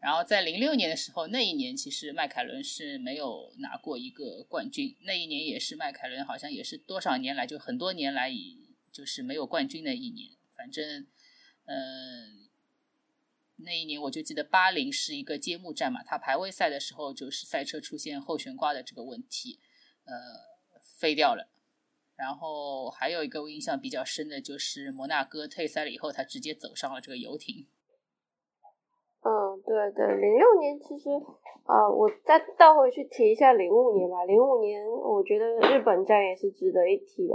[0.00, 4.96] 然后在零六年的时候，那一年其实迈凯伦是没有拿过一个冠军。
[5.02, 8.58] 那一年也是迈凯伦好像也是多少年来就很多年来以
[8.92, 10.30] 就是没有冠军的一年。
[10.56, 11.06] 反正，
[11.66, 12.47] 嗯，
[13.64, 19.58] 那一年我就记得巴林是一个揭幕战嘛，他排位赛的时候就是赛车出现后悬挂的这个问题，
[20.04, 20.12] 呃，
[20.80, 21.48] 飞掉了。
[22.16, 27.66] 然后还有一个我印象比较深的就是摩纳哥退赛了以后，他直接走上了这个游艇。
[29.22, 31.10] 嗯，对对，零六年其实
[31.64, 34.24] 啊，我再倒回去提一下零五年吧。
[34.24, 37.34] 零五年，我觉得日本站也是值得一提的，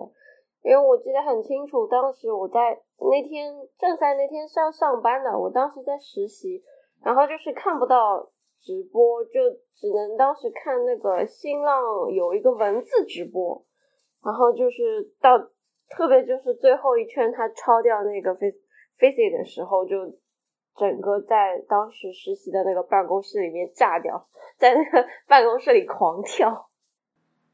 [0.63, 6.63] 因为我记得很清楚，当时我在那天正赛那天是要上班的，我当时在实习，
[7.03, 9.31] 然后就是看不到直播，就
[9.75, 13.65] 只能当时看那个新浪有一个文字直播，
[14.23, 15.37] 然后就是到
[15.89, 18.57] 特别就是最后一圈他抄掉那个 face
[18.97, 19.97] face 的时候，就
[20.75, 26.69] 整个在当时实习的那个办公室里面炸掉，在那个办公室里狂跳。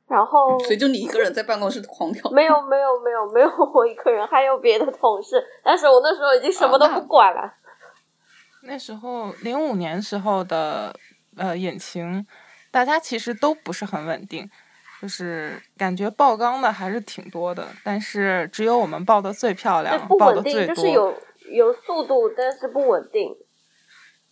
[0.09, 2.29] 然后， 所以就你一个人在办公室狂跳？
[2.31, 5.41] 没有，没有，没有，没有我一个人，还有别的同事。
[5.63, 7.53] 但是我那时候已经什么都不管了。
[8.63, 10.93] 那时候零五年时候的
[11.37, 12.25] 呃引擎，
[12.71, 14.49] 大家其实都不是很稳定，
[15.01, 20.75] 就是感觉爆缸的还是挺多的，但是只有我们爆的最漂亮，爆的最多。
[20.75, 21.15] 就是有
[21.51, 23.33] 有速度，但是不稳定。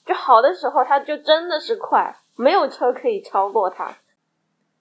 [0.05, 3.95] 就好的时候，它就真的是快，没有车可以超过它。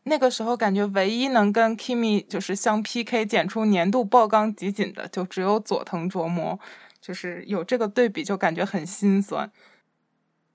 [0.09, 6.61] 那个时候感觉唯一能跟 Kimi 就是相 PK 剪出年度爆缸集锦的，就只有佐藤琢磨，
[7.01, 9.51] 就是有这个对比就感觉很心酸。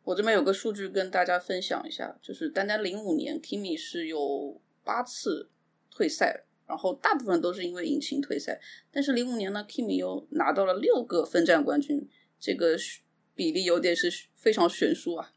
[0.06, 5.50] 我这边有个数据跟大家分享一下，就是单单零五年 Kimi 是有八次
[5.94, 12.08] 退赛，然后大部分都是因为引擎退赛，但是零五年呢，Kimi 又拿到了六个分站冠军，
[12.40, 12.78] 这个
[13.36, 15.34] 比例有点是非常悬殊啊。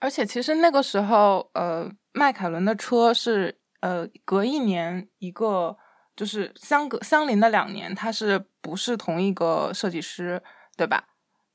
[0.00, 1.92] 而且其实那个时候，呃。
[2.12, 5.76] 迈凯伦的车是呃隔一年一个，
[6.16, 10.42] 就是相隔相邻的两年，它是不是同一个设计师，
[10.76, 11.04] 对吧？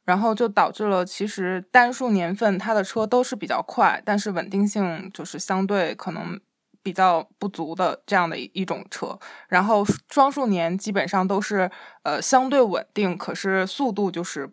[0.05, 6.39] 然后就导致了其实单数年份它的车都是比较快，但是稳定性就是相对可能
[6.81, 9.19] 比较不足的这样的一种车。
[9.49, 11.69] 然后双数年基本上都是
[12.03, 14.49] 呃相对稳定，可是速度就是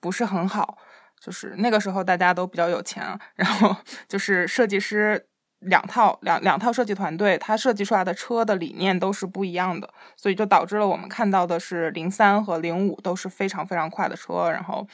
[0.00, 0.78] 不是很好。
[1.20, 3.76] 就是那个时候大家都比较有钱，然后
[4.08, 5.28] 就是设计师。
[5.64, 14.86] 两套两两套设计团队，它设计出来的车的理念都是不一样的，所以就导致了我们看到的是零三和零五都是非常非常快的车，然后，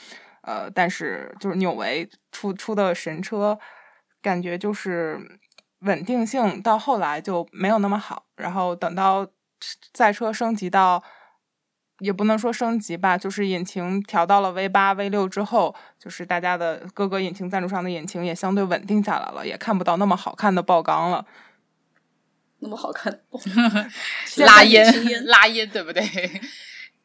[0.42, 3.58] 呃，但是就是纽维出出的神车，
[4.22, 5.20] 感觉就是
[5.80, 9.26] 稳定性到后来就没有那么好，然后等到
[9.94, 11.02] 赛车升级到。
[12.00, 21.26] 也不能说升级吧，就是引擎调到了 V 八、V 六之后，就是大家的各个引擎赞助商的引擎也相对稳定下来了，也看不到那么好看的爆缸了。
[22.60, 23.20] 那么好看，
[24.44, 26.02] 拉烟拉烟，对不对？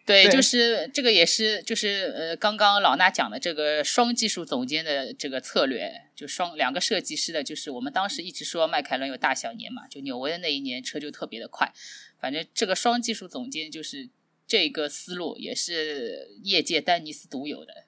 [0.05, 11.71] 对，就是这个也是，就是呃，刚刚老衲讲的这个双技术总监的这个策略，就双两个设计师的，就是我们当时一直说迈凯伦有大小年嘛，就纽维的那一年车就特别的快，
[12.19, 14.09] 反正这个双技术总监就是。
[14.47, 17.85] 这个思路也是业界丹尼斯独有的。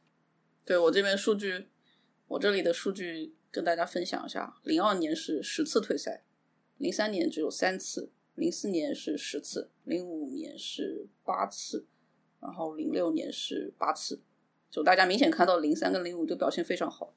[0.66, 1.68] 对我这边数据，
[2.28, 6.24] 我这里的数据跟大家分享一下：零二年是十次退赛，
[6.78, 11.86] 零三年只有三次，零四年是十次，零五年是八次，
[12.42, 14.22] 然后零六年是八次。
[14.70, 17.16] 就大家明显看到零三跟零五都表现非常好。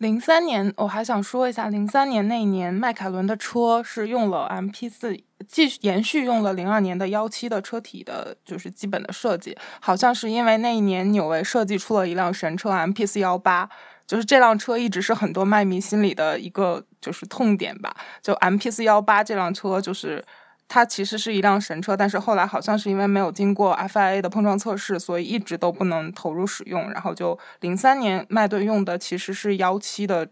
[0.00, 5.14] 零三年我还想说一下，零三年那一年迈凯伦的车是用了 MP 四，
[5.46, 9.54] 继续延续用了零二年的幺七的车体的，就是基本的设计。
[9.78, 13.68] 好像是因为那一年纽维设计出了一辆神车 MP 四幺八，
[14.06, 17.94] 就是这辆车一直是很多麦迷心里的一个就是痛点吧。
[18.22, 20.24] 就 MP 四幺八这辆车就是。
[20.72, 26.88] 它其实是一辆神车，但是后来好像是因为没有经过 FIA 的碰撞测试，所以一直都不能投入使用。
[26.92, 30.28] 然后就零三年麦顿用的其实是幺七的，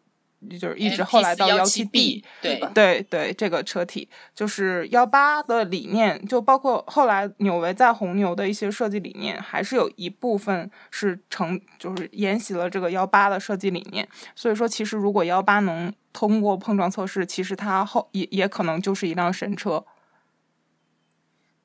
[0.60, 14.06] 就是一直后来到幺七 B，对对对，这个车体就是幺八的理念，就包括后来纽维在红牛的一些设计理念，还是有一部分是成就是沿袭了这个幺八的设计理念。
[14.36, 19.84] 所以说，其实如果幺八能通过碰撞测试，其实它后也也可能就是一辆神车。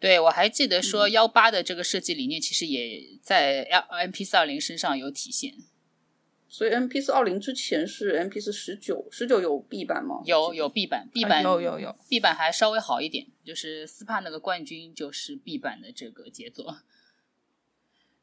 [0.04, 5.54] 对，我还记得说幺八的这个设计理念，其实也在 L M P 四二零身上有体现。
[6.50, 10.22] 所以 M P 四二零之前是 M P 四十九，十九有 B 版吗？
[10.26, 16.80] 有有 B 版，B 版有有有 B 版还稍微好一点，就是斯帕那个冠军就是 B 版的这个杰作。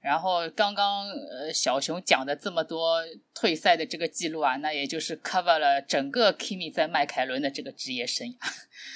[0.00, 3.00] 然后刚刚呃小熊讲的这么多
[3.32, 8.36] 退赛的这个记录啊，那也就是 cover 了整个 Kimi 在迈凯伦的这个职业生涯。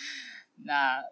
[0.67, 1.03] 那。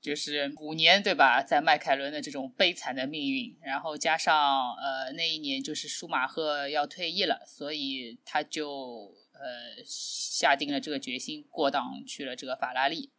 [0.00, 13.12] 就是五年对吧，在迈凯伦的这种悲惨的命运，然后加上呃那一年就是舒马赫要退役了，所以他就呃下定了这个决心，过档去了这个法拉利。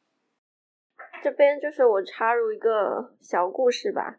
[1.24, 4.18] 这边就是我插入一个小故事吧，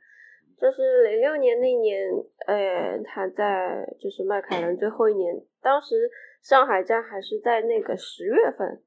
[0.60, 1.98] 就是零六年那年，
[2.46, 6.08] 呃他在就是迈凯伦最后一年，当时
[6.40, 8.84] 上海站还是在那个十月份。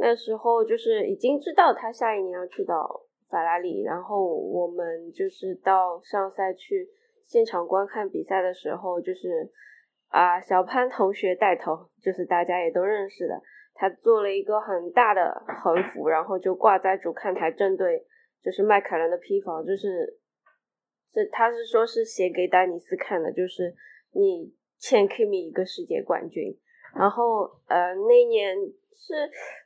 [0.00, 6.88] 那时候就是已经知道他下一年要去到法拉利，然后我们就是到上赛去
[7.26, 9.50] 现场观看比赛的时候，就是
[10.08, 13.42] 啊，小潘同学带头，就是大家也都认识的，
[13.74, 18.06] 他做了一个很大的横幅，然后就挂在主看台，正对
[18.42, 20.18] 就是迈凯伦的批房，就是
[21.12, 23.74] 是他是说是写给丹尼斯看的，就是
[24.12, 26.56] 你欠 Kimi 一个世界冠军，
[26.94, 28.56] 然后呃那年。
[29.00, 29.14] 是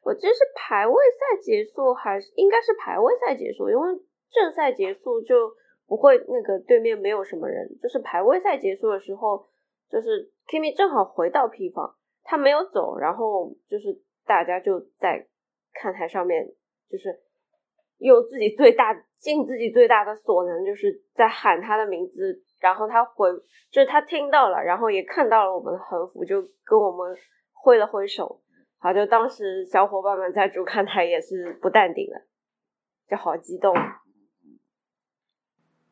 [0.02, 3.88] 我记得是排位赛结束还是应该是排位赛结束，因为
[4.30, 5.50] 正赛结束就
[5.86, 7.66] 不会那个对面没有什么人。
[7.82, 9.48] 就是排位赛结束的时候，
[9.90, 15.26] 就是 Kimi 正好回到 P 房，他没有走，然后就是大家就在
[15.72, 16.46] 看台上面，
[16.90, 17.18] 就是
[18.02, 22.42] 用自己最大尽自己最大的所能，就是在喊他的名字。
[22.60, 23.28] 然后他回，
[23.70, 27.16] 就是他听到了，然后也看到了我们的横幅，就跟我们
[27.52, 28.40] 挥了挥手。
[28.78, 32.22] 好，就当时小伙伴们在主看台也是不淡定的，
[33.08, 33.74] 就好激动。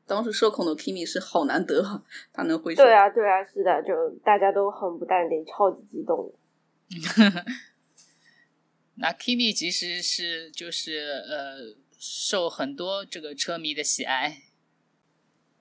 [0.07, 2.83] 当时社恐的 Kimi 是好难得，他能挥手。
[2.83, 6.33] 对啊，对啊，是的，就大家都很不淡定，超级激动。
[8.96, 14.38] 那 Kimi 其实是就是呃，受很多这个车迷的喜爱，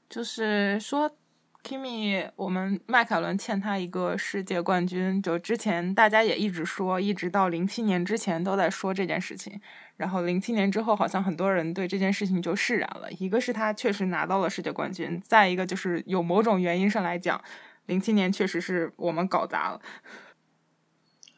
[0.10, 1.16] 就是说。
[1.62, 5.22] Kimi，我们迈凯伦欠他一个世界冠军。
[5.22, 9.60] 就之前大家也一直说，一直到零七年之前都在说这件事情。
[9.98, 13.12] 然后零七年之后，好像很多人对这件事情就释然了。
[13.12, 17.44] 一个是他确实拿到了世界冠军，再一个就是有某种原因上来讲，
[17.88, 19.82] 零七年确实是我们搞砸了，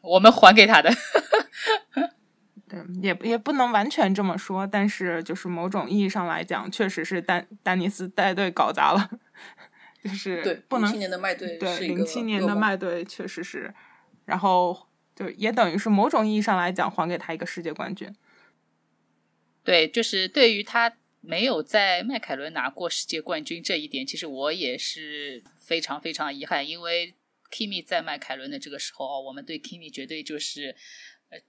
[0.02, 0.94] 我们还给他的。
[2.72, 9.10] 对，也也不能完全这么说，但是就是某种意义上来讲，确实是丹丹尼斯带队搞砸了。
[10.02, 13.72] 就是对，不能零七年的麦队对零七年的麦队确实是，
[14.24, 18.12] 然后就也等于是某种意义上来讲还给他一个世界冠军。
[19.62, 27.14] 对，就是对于他没有在迈凯伦拿过世界冠军这一点，其实我也是非常非常遗憾，因为
[27.52, 30.76] Kimi 在迈凯伦的这个时候，我们对 Kimi 绝对就是呃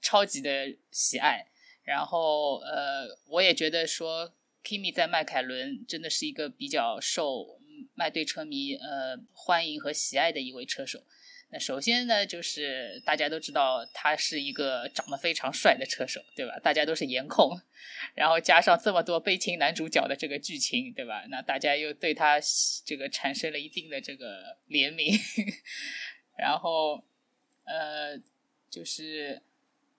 [0.02, 1.48] 超级的喜爱。
[1.84, 7.60] 然后呃，我也觉得说 Kimi 在迈凯伦真的是一个比较受。
[7.96, 11.04] 麦队车迷呃欢迎和喜爱的一位车手。
[11.50, 16.58] 那首先呢，就是大家都知道他是一个长得非常帅的车手，对吧？
[16.60, 17.60] 大家都是颜控，
[18.16, 21.26] 然后加上这么多悲情男主角的这个剧情，对吧？
[21.30, 22.40] 那大家又对他
[22.86, 25.20] 这个产生了一定的这个怜悯，
[26.38, 27.04] 然后
[27.66, 28.18] 呃，
[28.70, 29.42] 就是。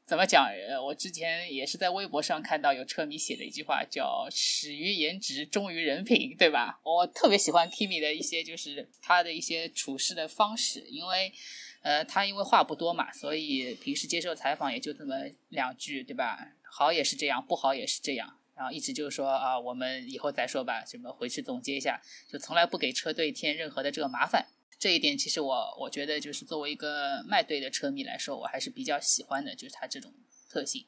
[0.07, 0.45] 怎么讲？
[0.69, 6.79] 呃，我之前也是在微博上看到有车迷写的一句话，叫“始于颜值，忠于人品”，对吧？
[6.85, 11.33] 我特别喜欢 Kimi 的一些，就是他的一些处事的方式，因为，
[11.81, 15.15] 呃，他因为话不多嘛，所以平时接受采访也就这么
[15.49, 16.39] 两句，对吧？
[16.71, 24.49] 好也是这样，不好也是这样，然后一直就是说啊，我们以后再说吧，什么回去总结一下，就从来不给车队添任何的这个麻烦。
[24.85, 30.13] 这一点其实我我觉得就是作为一个麦队的车迷来说，我还是比较喜欢的，就是他这种
[30.51, 30.85] 特性。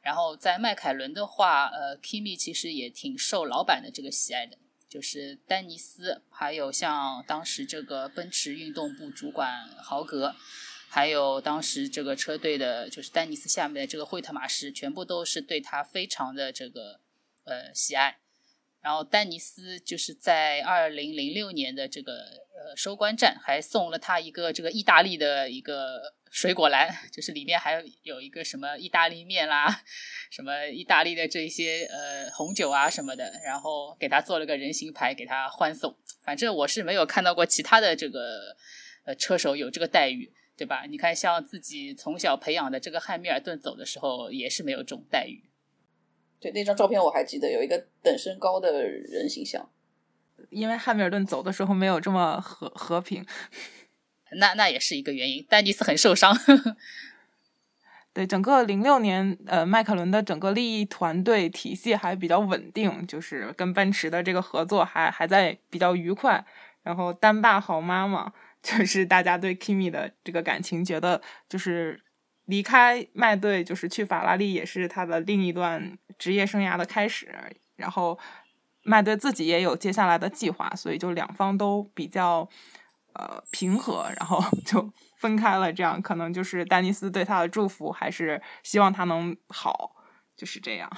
[0.00, 4.56] 然后在迈凯伦的话，呃，Kimi 其实也挺受老板的这个喜爱的，
[4.88, 10.34] 就是丹尼斯，还有像当时这个奔驰运动部主管豪格，
[10.88, 17.00] 还有当时这个车队的，就是丹尼斯下面的这个惠特马什，全部都是对他非常的这个
[17.44, 18.20] 呃喜爱。
[18.84, 29.82] 然后丹尼斯就是在二零零六年的这个呃收官战，还送了他一个这个意大利的一个水果篮， 就是里面还有一个什么意大利面啦，
[30.30, 35.96] 什么意大利的这些呃红酒啊什么的，然后给他做了个人形牌给他欢送。
[36.22, 38.54] 反正我是没有看到过其他的这个
[39.06, 40.84] 呃车手有这个待遇，对吧？
[40.90, 45.42] 你看像自己从小培养的这个汉密尔顿走的时候也是没有这种待遇。
[46.44, 49.66] 对那张照片我还记得有一个等身高的人形象，
[50.50, 53.24] 因为汉密尔顿走的时候没有这么和和平，
[54.32, 55.42] 那那也是一个原因。
[55.48, 56.36] 丹尼斯很受伤，
[58.12, 66.44] 对整个零六年，呃，迈凯伦的整个利益团队体系还比较稳定，就是跟奔驰的这个合作还还在比较愉快。
[66.82, 68.30] 然后单爸好妈妈，
[68.62, 72.03] 就是大家对 Kimi 的这个感情，觉得就是。
[72.46, 77.32] 离开麦队就是去法拉利，也是他的另一段职业生涯的开始。
[77.76, 78.18] 然后
[78.82, 82.48] 麦队自己也有接下来的计划，所以就两方都比较
[83.14, 85.72] 呃平和，然后就分开了。
[85.72, 89.96] 这样可能就是丹尼斯对他的祝福，还是希望他能好，
[90.36, 90.90] 就是这样。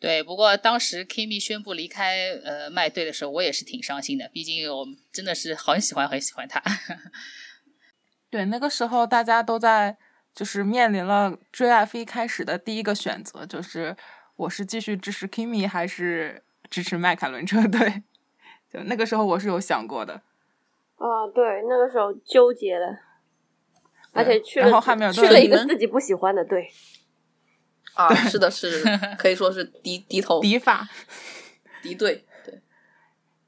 [0.00, 6.62] 对，不过当时 Kimi 宣布离开呃麦队的时候，我也是挺伤心的，毕竟我真的是很喜欢很喜欢他。
[8.30, 9.98] 对，那个时候大家都在。
[10.38, 13.96] 就是面临了追 F 一开始的第一个选择，就是
[14.36, 18.04] 我是继续支持 Kimi 还是支持迈凯伦车队？
[18.72, 20.22] 就那个时候我是有想过的。
[20.94, 23.00] 啊，对，那个时候纠结了，
[24.12, 26.70] 而且去了然后汉密尔顿去了一个自己不喜欢的队。
[27.94, 28.80] 啊，是的，是
[29.18, 30.88] 可以说是敌敌头 敌法，
[31.82, 32.62] 敌对，对。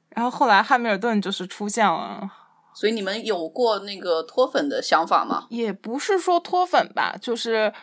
[0.09, 2.29] 然后后来汉密尔顿就是出现了，
[2.73, 5.47] 所以你们有过那个脱粉的想法吗？
[5.49, 7.73] 也不是说脱粉吧，就是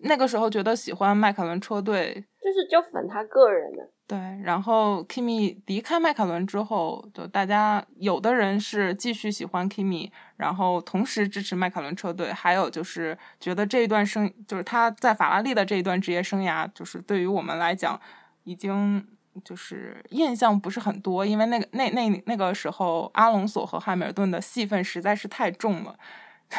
[0.00, 3.90] 那个时候觉得喜欢迈凯伦车队，就是就粉他个人的。
[4.06, 4.18] 对。
[4.42, 17.98] 然后 Kimi 离开迈凯伦之后，就大家有的人是继续喜欢 Kimi，然后同时支持迈凯伦车队，还有就是觉得这一段生，就是他在法拉利的这一段职业生涯，就是对于我们来讲，
[18.42, 19.06] 已经
[19.44, 25.98] 就是印象不是很多，因为那个那那那个时候，阿隆索和汉密尔顿的戏份实在是太重了，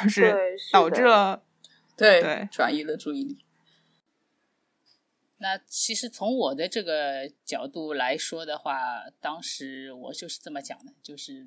[0.04, 1.44] 就是导致了
[1.96, 3.46] 对对转移了注意力。
[5.38, 11.46] 那其实从我的这个角度来说的话，当时我就是这么讲的，就是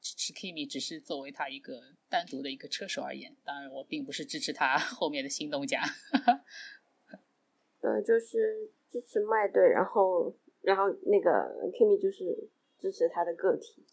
[0.00, 5.82] 支持 Kimi 只是作为他一个单独的一个车手而言，当然我并不是支持他 后面的新东家。
[7.80, 10.30] 对，就是支持麦队，然后
[10.62, 11.30] 然后那个
[11.72, 12.48] Kimi 就是
[12.78, 13.84] 支持他的个体。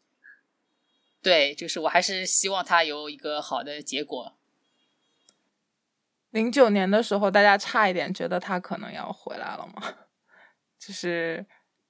[1.21, 4.33] 对，就是我还是希望他有一个好的结果。
[6.29, 9.81] 零九年的时候，大家差一点觉得他可能要回来了嘛，
[10.77, 11.45] 就是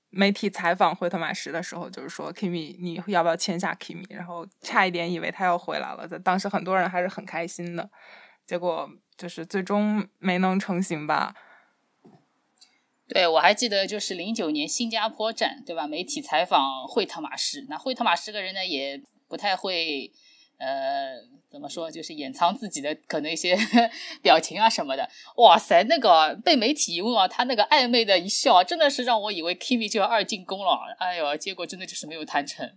[0.09, 7.89] 媒体采访惠特马什的时候，就是说 Kimi 你要不要签下 Kimi，然后差一点以为他要回来了，在当时很多人还是很开心的，
[8.45, 11.36] 结果就是最终没能成型吧。
[13.08, 15.88] 对，我还记得就是零九年新加坡站，对吧？
[15.88, 20.12] 媒体采访惠特马什，那惠特马什个人呢，也不太会，
[20.58, 21.16] 呃，
[21.49, 23.58] 怎么说，就是掩藏自己的可能一些
[24.22, 25.10] 表情啊什么的。
[25.38, 30.95] 哇塞，那个被媒体一问啊，他那个暧昧的一笑，真的是让我以为 Kimi 就要二进宫了。
[30.99, 32.70] 哎呦，结果真的就是没有谈成。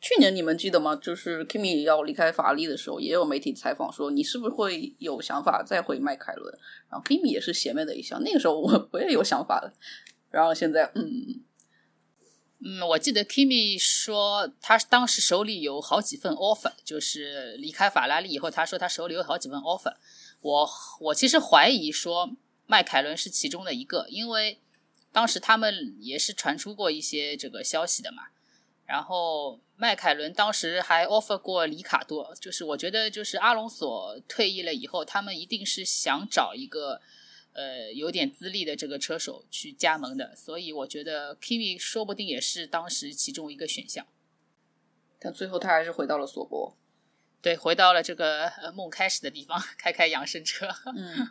[0.00, 0.96] 去年你们记得吗？
[0.96, 6.58] 就是 Kimi 要离开法拉利的时候，也有媒体采访说你是不是会有想法再回迈凯伦？
[6.88, 8.18] 然后 Kimi 也是邪魅的一笑。
[8.20, 9.70] 那个时候我我也有想法了，
[10.30, 11.44] 然后现在嗯，
[12.60, 19.94] 嗯，我记得 Kimi 说他当时手里有好几份 offer，就是离开法拉利以后，他说他手里有好几份 offer。
[20.40, 20.70] 我
[21.00, 22.34] 我其实怀疑说
[22.66, 24.58] 迈凯伦是其中的一个，因为
[25.12, 28.28] 当时他们也是传出过一些这个消息的嘛。
[28.90, 37.00] 然后迈凯伦当时还 offer 过里卡多，就是我觉得就是阿隆索退役了以后，他们一定是想找一个
[37.52, 44.04] 呃有点资历的这个车手去加盟的，所以我觉得 Kimi 说不定也是当时其中一个选项。
[45.20, 46.76] 但最后他还是回到了索博。
[47.40, 50.66] 对，回到了这个呃梦开始的地方， 开开养生车。
[50.96, 51.28] 嗯，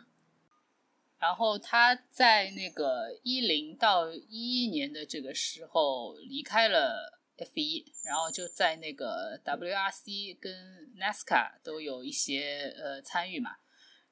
[1.20, 13.56] 然后他在那个一零到一一年的这个时候离开了 F 一，然后就在那个 WRC 跟 NASCA 都有一些呃参与嘛。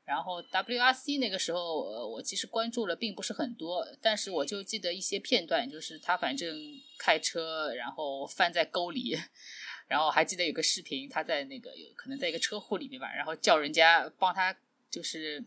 [0.05, 6.57] 然后 WRC 那个时候，呃，我其实关注了并不是很多，但是我就记得一些片段，就是他反正
[6.99, 9.15] 开车，然后翻在沟里，
[9.87, 14.57] 然后还记得有个视频，他在那个有可能在一个车库里面吧，然后叫人家帮他
[14.91, 15.45] 就是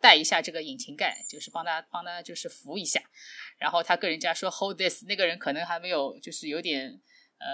[0.00, 3.00] 带一下这个引擎盖，就是帮他帮他就是扶一下，
[3.58, 7.00] 然后他跟人家说 hold this，那个人可能还没有就是有点
[7.38, 7.46] 呃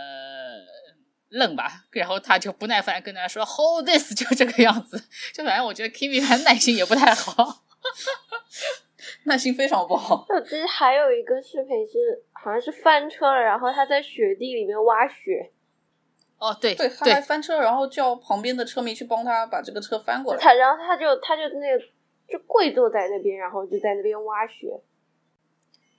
[1.29, 7.65] 愣吧，然后他就不耐烦跟他说 hold this，就这个样子，就反正我觉得 Kimi 他耐心也不太好。
[9.25, 10.27] 耐心非常不好。
[10.29, 15.51] 我记得还有一个视频是好像是翻车了，然后他在雪地里面挖雪，
[16.39, 20.41] 哦，对对，他还翻车，然后叫旁边的车迷去帮他把这个车翻过来。
[20.41, 21.79] 他然后他就他就那个
[22.29, 24.69] 就跪坐在那边，然后就在那边挖雪。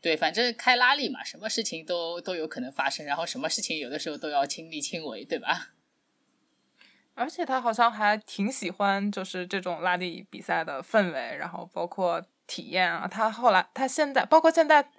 [0.01, 5.73] 对，反正开拉力嘛，什么事情都都有可能发生，然后什么事情有的时候都要亲力亲为，对吧？
[7.13, 13.07] 而且他好像还挺喜欢就是这种拉力比赛的氛围，然后包括体验啊。
[13.07, 14.89] 他后来，他现在，包括现在，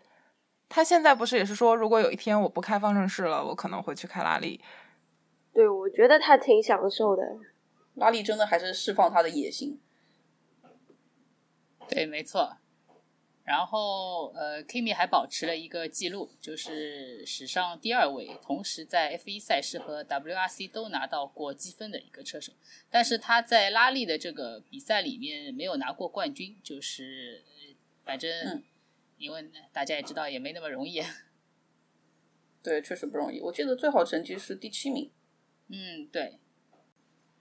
[0.68, 4.62] 他现在不是也是说，如果有一天我不开方程式了，我可能会去开拉力。
[5.52, 7.22] 对，我觉得他挺享受的。
[7.94, 9.80] 拉力真的还是释放他的野心。
[11.88, 12.58] 对，没错。
[13.44, 22.52] 然后，呃，Kimi 还保持了一个记录，就是史上第二位同时在 F1 赛事和 WRC 都拿到过积分的一个车手。
[22.88, 27.44] 但是他在拉力的这个比赛里面没有拿过冠军，就是
[28.04, 28.62] 反正、嗯
[29.18, 31.00] 因为大家也知道也没那么容易。
[32.60, 33.40] 对，确实不容易。
[33.40, 35.12] 我记得最好成绩是第七名。
[35.68, 36.40] 嗯，对。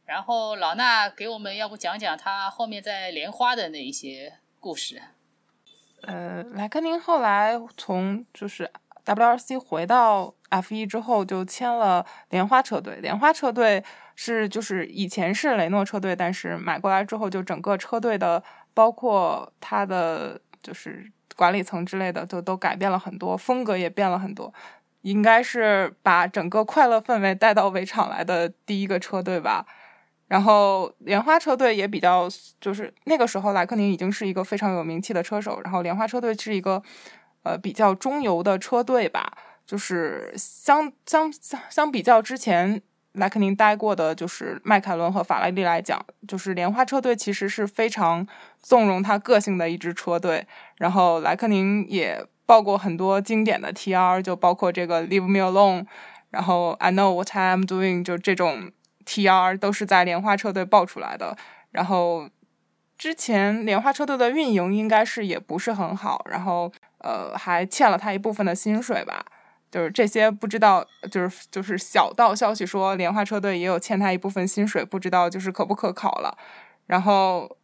[0.05, 5.01] 然后老衲给我们要不讲讲他后面在莲花的那一些故事。
[6.01, 8.69] 呃，莱克宁后来从就是
[9.05, 12.97] WRC 回到 F1 之后，就签了莲花车队。
[13.01, 13.83] 莲花车队
[14.15, 18.43] 是就是以前是雷诺车队，但是买过来之后，就整个车队的
[18.73, 24.53] 包括他的就是管理层之类的，就都改变了很多，风格也变了很多。
[25.01, 29.65] 应该是把整个快乐氛围带到围场来的第一个车队吧。
[30.32, 32.25] 然后莲花车队也比较，
[32.61, 36.82] 就是那个时候莱克宁已经是一个非常有名气的车手，然后莲花车队是一个
[37.43, 39.34] 呃比较中游的车队吧，
[39.65, 48.25] 就是相相相相比较之前莱克宁待过的，就是迈凯伦和法拉利来讲，就是莲花车队其实是非常
[48.61, 50.47] 纵容他个性的一支车队。
[50.77, 55.86] 然后莱克宁也报过很多经典的 TR，就包括这个 Leave Me Alone，
[56.29, 58.71] 然后 I Know What I Am Doing，就这种。
[59.05, 59.57] T.R.
[59.57, 61.35] 都是在莲花车队爆出来的，
[61.71, 62.29] 然后
[62.97, 69.25] 之前莲花车队的运营应该是也不是很好，然后呃还欠了他一部分的薪水吧，
[69.69, 76.37] 就是这些不知道，就是就是小道消息说莲花车队也有欠他一部分薪水，不知道就是可不可考了，
[76.87, 77.57] 然后。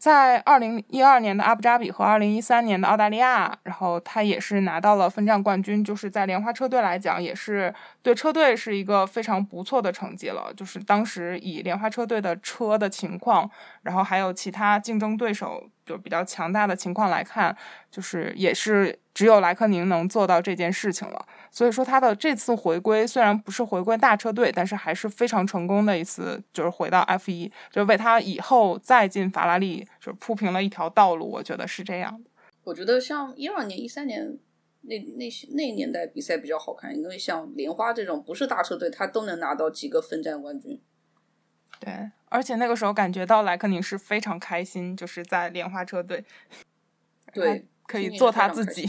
[0.00, 10.50] 在二零一二年的阿布扎比和二零一三年的澳大利亚，然后他也是拿到了分站冠军，就是在莲花车队来讲，也是对车队是一个非常不错的成绩了。
[10.56, 13.50] 就是当时以莲花车队的车的情况，
[13.82, 17.54] 然后还有其他竞争对手就比较强大的情况来看，
[17.90, 21.26] 就是也是只有莱克宁能做到这件事情了。
[21.50, 31.28] 所以说他的这次回归虽然不是回归大车队，但是还是非常成功的一次，就是回到 F 一，就为他以后再进法拉利就是铺平了一条道路。
[31.28, 32.30] 我觉得是这样的。
[32.62, 34.38] 我觉得像一二年、一三年
[34.82, 40.80] 那那些那年代比赛比较好看，因为像莲花这种不是大车队，他都能拿到几个分站冠军。
[41.80, 46.24] 对，而且那个时候感觉到莱克宁是非常开心，就是在莲花车队，
[47.32, 48.88] 对，可以做他自己。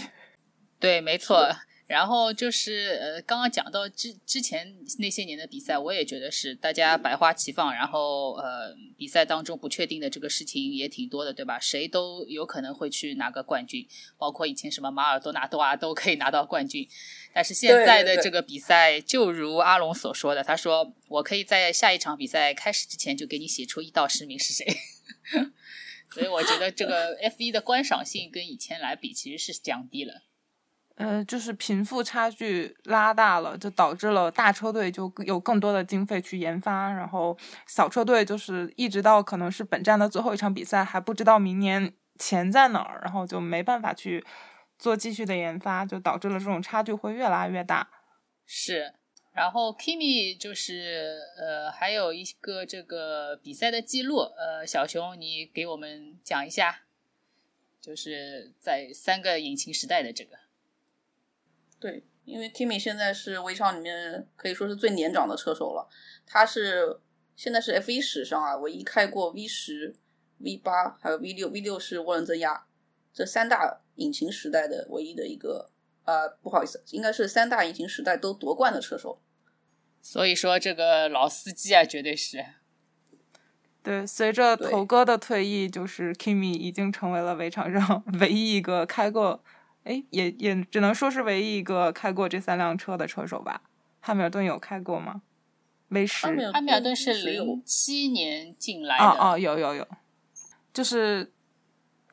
[0.77, 1.47] 对，没错。
[1.91, 11.59] 然后就是呃，刚刚讲到之之前那些年的比赛，我也觉得是大家百花齐放，然后呃，比赛当中不确定的这个事情也挺多的，对吧？
[11.59, 13.85] 谁都有可能会去拿个冠军，
[14.17, 16.87] 包括以前什么马尔多纳多啊都可以拿到冠军。
[17.33, 24.65] 但是现在的这个比赛，就如阿龙所说的，他说我可以在下一场比赛开始之前就给你写出一到十名是谁，
[26.09, 30.21] 所以我觉得这个 F 一的观赏性跟以前来比其实是降低了。
[31.01, 37.35] 呃，就是贫富差距拉大了，就导致了大车队就有更多的经费去研发，然后
[37.65, 44.23] 小车队就是一直到可能是本站的最后一场比赛还不知道明年钱在哪儿，然后就没办法去
[44.77, 47.89] 做继续的研发，就导致了这种差距会越拉越大。
[48.45, 48.93] 是，
[49.33, 56.81] 然后 Kimi 就是呃，还有一个这个比赛的记录，呃，小熊你给我们讲一下，
[57.81, 60.40] 就是在三个引擎时代的这个。
[61.81, 65.89] 对，因为 Kimi 现在是围场里面可以说是最年长的车手了。
[66.27, 66.99] 他是
[67.35, 69.95] 现在是 F1 史上啊唯一开过 V 十、
[70.37, 71.49] V 八还有 V 六。
[71.49, 72.67] V 六是涡轮增压
[73.11, 75.71] 这三大引擎时代的唯一的一个
[76.05, 79.19] 呃，不好意思，应该是三大引擎时代都夺冠的车手。
[80.01, 82.45] 所以说这个老司机啊，绝对是。
[83.83, 89.43] 对，随着头哥的退役，就是 Kimi 已经成为了围场上 唯一一个开过。
[89.83, 93.63] 哎，也也只能说是唯一一个开过这三辆车的车手吧。
[93.99, 95.21] 汉密尔顿有开过吗
[95.89, 99.03] ？V 十，汉密尔顿是零七年进来的。
[99.05, 99.87] 哦哦，有有有，
[100.71, 101.31] 就是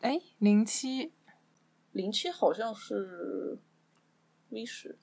[0.01, 1.13] 哎，零七，
[1.93, 3.59] 零七好像是
[4.49, 4.99] V 十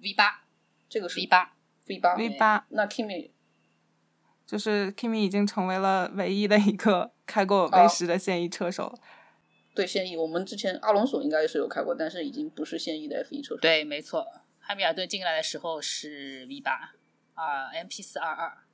[0.00, 0.44] ，V 八，
[0.88, 1.54] 这个是 V 八
[1.86, 2.66] ，V 八，V 八。
[2.68, 3.30] 那 Kimi
[4.46, 8.98] 就是 Kimi 已经成为了唯一的一个开过 V 十的现役车手。
[9.76, 13.60] 对现役，我们之前阿隆索应该是有开过，但是已经不是现役的 F 一车手。
[13.60, 14.26] 对，没错，
[14.58, 16.94] 汉密尔顿进来的时候是 V 八
[17.34, 18.64] 啊，MP 四二二，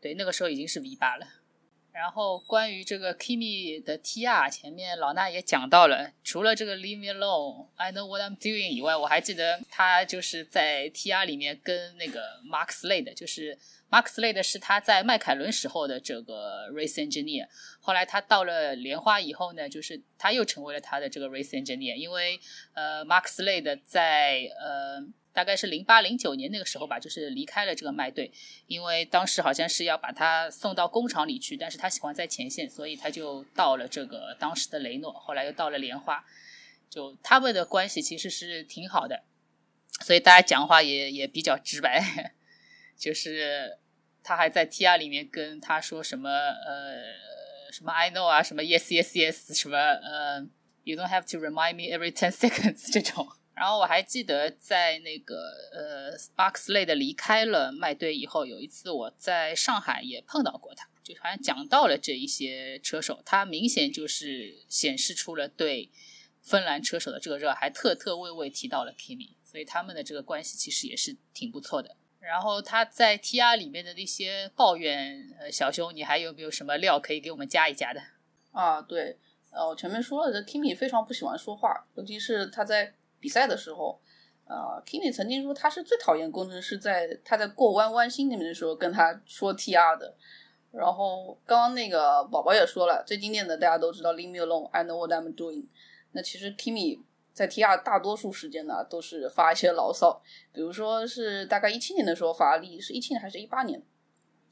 [0.00, 1.26] 对，那个时候已经是 V 八了。
[1.92, 13.56] 然后关于这个 Kimi 的 TR，前面老衲也讲到了，除了这个 Leave Me Alone，I Know What I'm Doing 以外，我还记得他就是在 TR 里面跟那个 Mark Slade，就是。
[13.92, 17.46] Mark Slade 是他在迈凯伦时候的这个 race engineer，
[17.78, 22.40] 后来他到了莲花以后呢，就是他又成为了他的这个 race engineer，因为
[22.72, 28.32] 呃，Mark Slade 在呃大概是零八零九年那个时候吧，就是离开了这个麦队，
[28.66, 36.24] 因为当时好像是要把他送到工厂里去，但是他喜欢在前线，所以他就到了这个当时的雷诺，后来又到了莲花，
[36.88, 39.24] 就他们的关系其实是挺好的，
[40.00, 42.32] 所以大家讲话也也比较直白，
[42.96, 43.80] 就是。
[44.22, 50.46] 他还在 T R 里面跟他说什么呃什么 I know 啊什么 Yes Yes Yes 什么呃
[50.84, 53.28] You don't have to remind me every ten seconds 这种。
[53.54, 65.90] 然后我还记得在那个呃，Boxley 离开了麦队以后，有一次我在上海也碰到过他，就好像讲到了这一些车手，他明显就是显示出了对
[66.40, 71.94] 芬兰车手的这个热，还特特为为提到了 Kimi，所以他们的这个关系其实也是挺不错的。
[72.22, 78.00] 然后他在 TR 里面的那些抱怨，呃，小熊，你还有没有什么料可以给我们加一加的？
[78.52, 79.18] 啊，对，
[79.50, 82.94] 呃，我前面说了，这 Kimi 非常不喜欢说话，尤其是他在。
[83.22, 84.00] 比赛的时候，
[84.48, 90.16] 呃，Kimi 曾经说他是最讨厌工程师在他在过弯弯心里面的时候跟他说 TR 的。
[90.72, 95.66] 然后刚刚那个宝宝也说了，最经典的大家都知道 Leave me alone, I know what I'm doing。
[96.10, 96.98] 那其实 Kimi
[97.32, 100.22] 在 TR 大多数时间呢都是发一些牢骚，
[100.52, 103.82] 比如说是大概一七年的时候，法拉利是一七年还是一八年，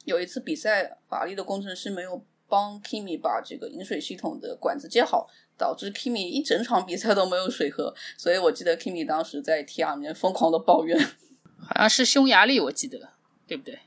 [0.05, 5.29] 有一次比赛，法拉利的工程师没有帮 Kimi 把这个饮水系统的管子接好。
[5.61, 10.99] 导致 Kimi 一整场比赛都没有水喝，所以我记得 Kimi 当时在 T R 里面疯狂的抱怨，
[11.61, 13.11] 好像是匈牙利，我记得，
[13.47, 13.79] 对不对？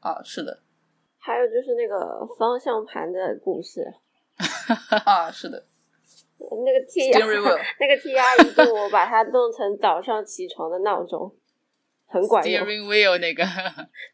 [0.00, 0.60] 啊，是的。
[1.16, 3.94] 还有就是那个方向盘的故事，
[5.06, 5.64] 啊，是的。
[6.38, 11.34] 那个 T， 那个 T2 一度我把它弄成早上起床的闹钟，
[12.06, 12.64] 很管用。
[12.66, 13.44] Steering wheel 那个，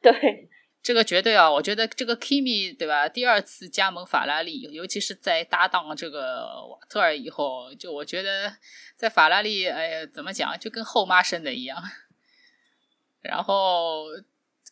[0.01, 0.49] 对。
[0.83, 1.49] 这个绝对啊！
[1.49, 3.09] 我觉得这个 Kimi 对吧？
[3.09, 8.53] 第二次加盟法拉利，尤其是在搭档这个瓦特尔以后，就我觉得
[8.97, 11.81] 在法拉利，哎呀，怎么讲，就跟后妈生的一样。
[13.21, 14.07] 然后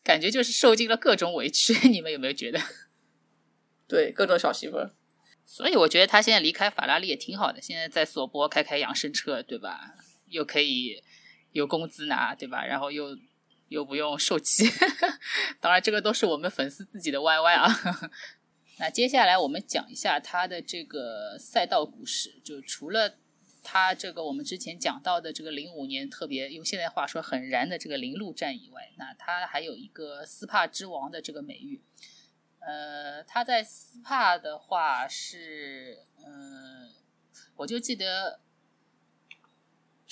[0.03, 2.59] 感觉就是受尽了各种委屈， 你们有没有觉得？
[3.87, 4.91] 对，各种小媳妇儿。
[5.53, 9.97] 所以我觉得他现在离开法拉利也挺好的，现在在索博开开养生车，对吧？
[10.29, 11.03] 又可以
[11.51, 12.65] 有工资拿，对吧？
[12.65, 13.19] 然后又。
[13.71, 14.65] 又不用受气，
[15.63, 17.71] 当然这个都是我们粉丝自己的 YY 啊。
[18.81, 23.15] 那接下来我们讲一下他的这个赛道故事，就除了
[23.63, 31.81] 他这个我们之前讲到的这个零五年特别用现在话说很燃的这个零路战以外，那他还有一个斯帕之王的这个美誉。
[32.61, 36.91] 呃，他在斯帕的话是，嗯，
[37.57, 38.41] 我就记得。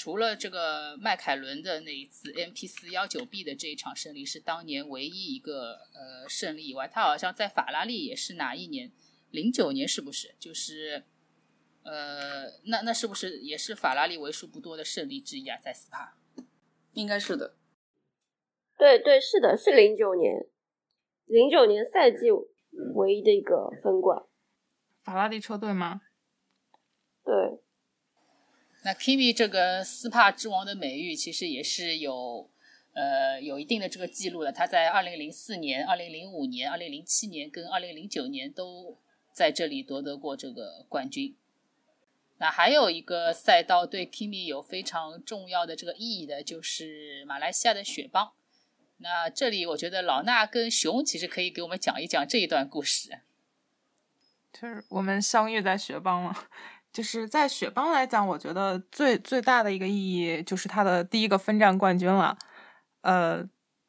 [0.00, 8.92] 除了这个迈凯伦的那一次 MP 四幺九 B 的这一场胜利是当年唯一一个呃胜利以外，他好像在法拉利也是哪一年？
[9.32, 10.36] 零九年是不是？
[10.38, 11.02] 就是
[11.82, 15.58] 呃，那那是不是也是法拉利为数不多的胜利之一啊？
[15.60, 16.12] 在斯帕，
[16.92, 17.56] 应该是的。
[18.78, 20.46] 对对，是的，是零九年，
[21.28, 22.30] 零九年赛季
[22.94, 24.24] 唯一的一个分冠。
[25.04, 26.00] 法拉利车队吗？
[27.24, 27.34] 对。
[28.84, 32.48] 那 Kimi 这个斯帕之王的美誉其实也是有，
[32.94, 34.50] 呃，有一定的这个记录的。
[34.50, 38.96] 他在二零零四年、二零零五年、二零零七年跟二零零九年都
[39.32, 41.36] 在这里夺得过这个冠军。
[42.38, 48.32] 那还有一个赛道对 Kimi 有非常重要的这个意义的，就是马来西亚的雪邦。
[48.98, 53.20] 那这里我觉得老衲跟熊其实可以给我们讲一讲这一段故事。
[54.52, 56.34] 就是我们相遇在雪邦了。
[56.90, 62.36] 就是在雪邦来讲，我觉得最最大的一个意义就是他的第一个分站冠军了。
[63.02, 63.44] 呃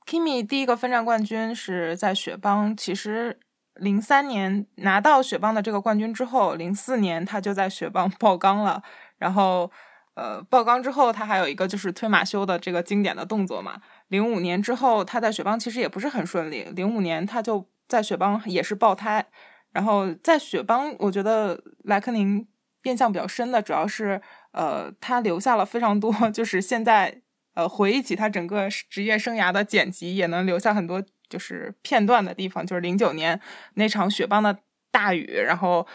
[0.06, 2.76] ，Kimi 第一个分站冠军是在雪邦。
[2.76, 3.40] 其实
[3.76, 8.84] 零三年拿到雪邦的这个冠军之后，零四年他就在雪邦爆缸了。
[9.18, 9.72] 然后，
[10.16, 13.82] 呃，爆缸之后他还有一个就是推马修的这个经典的动作嘛。
[14.10, 16.64] 零五年之后他在雪邦其实也不是很顺利。
[16.76, 19.26] 零五年他就在雪邦也是爆胎。
[19.72, 22.48] 然后在雪邦，我觉得莱克宁。
[22.84, 24.20] 印象比较深的主要是，
[24.54, 27.22] 呃，他留下了非常多，就是现在，
[27.54, 32.66] 呃，回忆起他整个职业生涯的剪辑，也能留下很多就是片段的地方。
[32.66, 33.40] 就是零九年
[33.74, 34.58] 那场雪邦的
[34.92, 35.86] 大雨，然后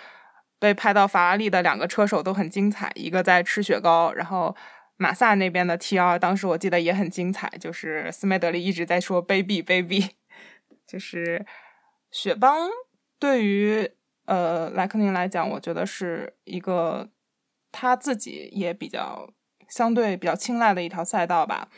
[0.58, 4.54] 被拍到法拉利的两个车手都很精彩，一个在吃雪糕，然后
[4.96, 10.16] 马萨那边的 T 二，当时我记得也很精彩，就是斯梅德利一直在说 “baby baby”，
[10.86, 11.44] 就是
[12.10, 12.68] 雪邦
[13.18, 13.92] 对于。
[14.26, 17.10] 呃，莱克宁来讲，我觉得是一个
[17.70, 19.28] 他自己也比较
[19.68, 21.68] 相对比较青睐的一条赛道吧。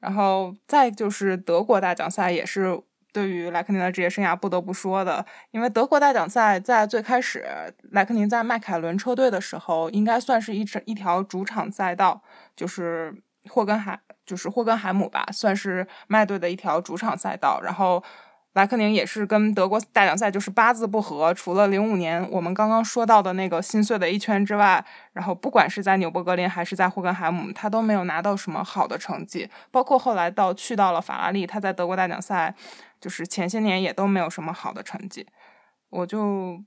[0.00, 2.80] 然后再就是德国大奖赛，也是
[3.12, 7.44] 对于莱克宁的职业生涯不得不说的，因为德国大奖赛在最开始
[7.90, 12.22] 莱克宁在迈凯伦车队的时候，应该算是一整一条主场赛道，
[12.56, 13.14] 就是
[13.48, 18.02] 霍根海就是霍根海姆吧，算是麦队的一条主场赛道，然后。
[18.54, 24.84] 莱克宁也是跟德国大奖赛就是八字不合，除了零五年我们刚刚说到的那个心碎的一圈之外，
[25.14, 29.48] 然后不管是在纽博格林还是在霍根海姆，他都没有拿到什么好的成绩。
[29.70, 32.54] 包括后来到去到了法拉利，他在德国大奖赛
[33.00, 35.26] 就是前些年也都没有什么好的成绩。
[35.88, 36.62] 我就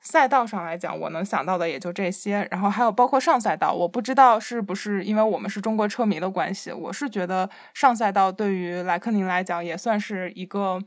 [0.00, 2.48] 赛道上来讲，我能想到的也就这些。
[2.50, 10.80] 然后还有包括上赛道，我不知道是不是因为我们是中国车迷的关系，我是觉得上赛道对于莱克宁来讲也算是一个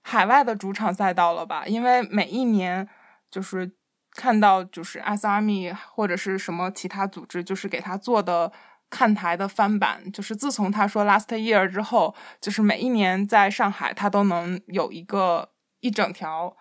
[0.00, 1.64] 海外的主场赛道了吧？
[1.66, 2.88] 因为每一年
[3.30, 3.70] 就是
[4.12, 8.50] 看到就是 S Army 或者是什么其他组织，就是给他做的
[8.88, 15.50] 看台的翻版，就是自从他说 Last Year 之后，就是每一年在上海他都能有一个
[15.80, 16.56] 一整条。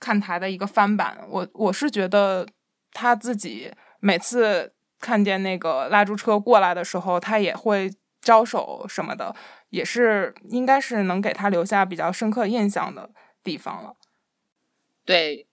[0.00, 2.46] 看台的一个翻版，我我是觉得
[2.92, 7.90] 他自己每次看见那个拉猪车过来的时候，他也会
[8.20, 9.34] 招手什么的，
[9.70, 13.10] 也是应该是能给他留下比较深刻印象的
[13.42, 13.96] 地方了。
[15.04, 15.46] 对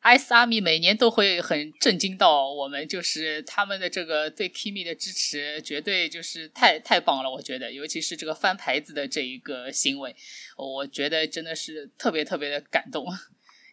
[0.00, 7.30] ，S Army 每年都会很震惊到我们，就是他们的这个对 Kimi 的支持，绝对就是太太棒了。
[7.30, 10.14] 我觉得，尤其是这个翻牌子的这一个行为，
[10.56, 13.06] 我觉得真的是特别特别的感动。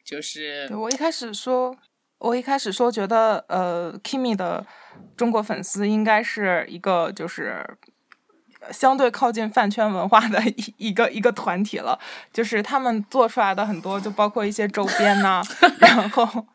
[0.07, 1.75] 就是我一开始说，
[2.19, 4.65] 我一开始说觉得，呃，Kimi 的
[5.17, 7.77] 中国粉丝应该是一个就是
[8.71, 11.99] 相对靠近饭圈文化的一一个一个团体了，
[12.31, 15.43] 就是他们做出来的很多，就包括一些周边呐，
[15.79, 16.47] 然后。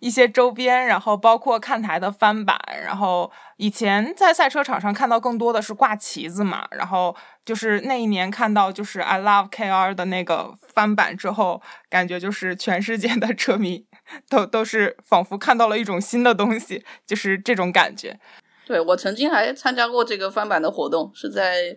[0.00, 7.14] 一些周边，然后包括看台的翻版，然后以前在赛车场上看到更多的是挂旗子嘛，然后
[7.44, 13.86] 就是那一年看到就是 I Love KR 的那个翻版之后，感觉就是全世界的车迷
[14.28, 18.18] 都都是仿佛看到了一种新的东西，就是这种感觉。
[18.66, 21.76] 对我曾经还参加过这个翻版的活动，是在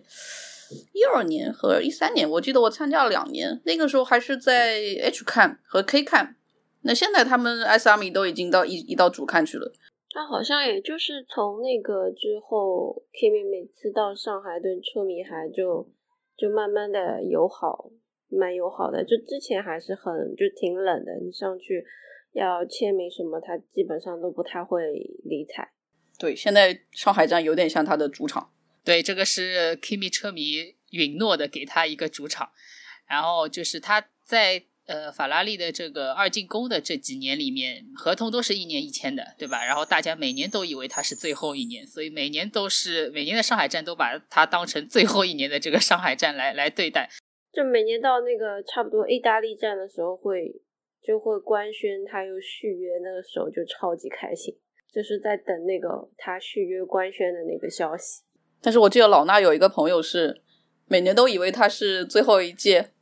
[0.92, 6.34] 一二年和一三年，我记得我参加了两年，那个时候还是在 H 看和 K 看。
[6.88, 9.70] 那现在他们 S R M 都已经到一一到主看去了。
[10.10, 15.86] 他好像也就是从那个之后，Kimi 每次到上海对车迷还就
[16.34, 17.90] 就慢慢的友好，
[18.30, 19.04] 蛮友好的。
[19.04, 21.84] 就之前还是很就挺冷的，你上去
[22.32, 24.82] 要签名什么，他基本上都不太会
[25.24, 25.70] 理睬。
[26.18, 28.50] 对，现在上海站有点像他的主场。
[28.82, 32.48] 对，这个是 Kimi 车迷允诺的，给他一个主场。
[33.06, 34.64] 然后就是他在。
[34.88, 39.62] 呃，法拉利的这个二进宫的这几年里面，合同都是一年一签的，对吧？
[39.62, 47.10] 然后大家每年都以为它是最后一年，所以每年都是每年的上海站都把它当成最后一年的这个上海站来来对待。
[47.52, 50.62] 就每年到那个差不多意大利站的时候，会
[51.02, 54.56] 就会官宣他又续约，那个时候就超级开心，
[54.90, 58.22] 就是在等那个他续约官宣的那个消息。
[58.62, 60.40] 但是我记得老衲有一个朋友是
[60.86, 62.92] 每年都以为他是最后一届。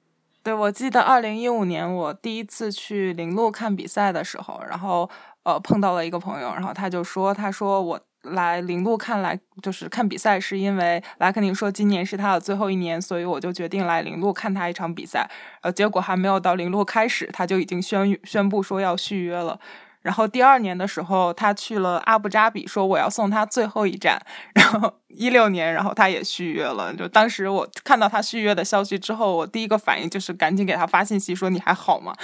[0.46, 5.10] 对，我记得二零一五年我第一次去零路看比赛的时候，然后
[5.42, 15.28] 呃碰到了一个朋友，然后他就说，他说我来零路看来就是看比赛，是因为莱克宁说今年是他的最后一年，所以我就决定来零路看他一场比赛。
[15.62, 19.58] 呃，结果还没有到零路开始，他就已经宣宣布说要续约了。
[20.06, 24.16] 然后第二年的时候，他去了阿布扎比，说我要送他最后一站。
[24.54, 26.94] 然后一六年，然后他也续约了。
[26.94, 32.14] 就当时我看到他续约的消息之后，我第一个反应就是赶紧给他发信息说：“你还好吗？”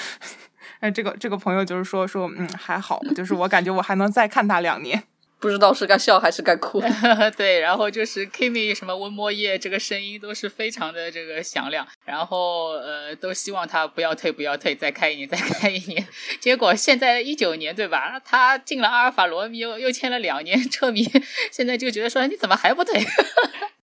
[0.78, 5.02] 那 这个这个朋友就是说说嗯还好，就是我感觉我还能再看他两年。
[5.42, 6.80] 不知道是该笑还是该哭。
[7.36, 16.06] 对，然后就是 Kimi 什么温莫叶这个声音都是非常的这个响亮，然后呃都希望他不要退不要退，再开一年再开一年。
[16.40, 18.20] 结果现在一九年对吧？
[18.24, 21.04] 他进了阿尔法罗密欧又签了两年， 车迷
[21.50, 23.04] 现在就觉得说你怎么还不退？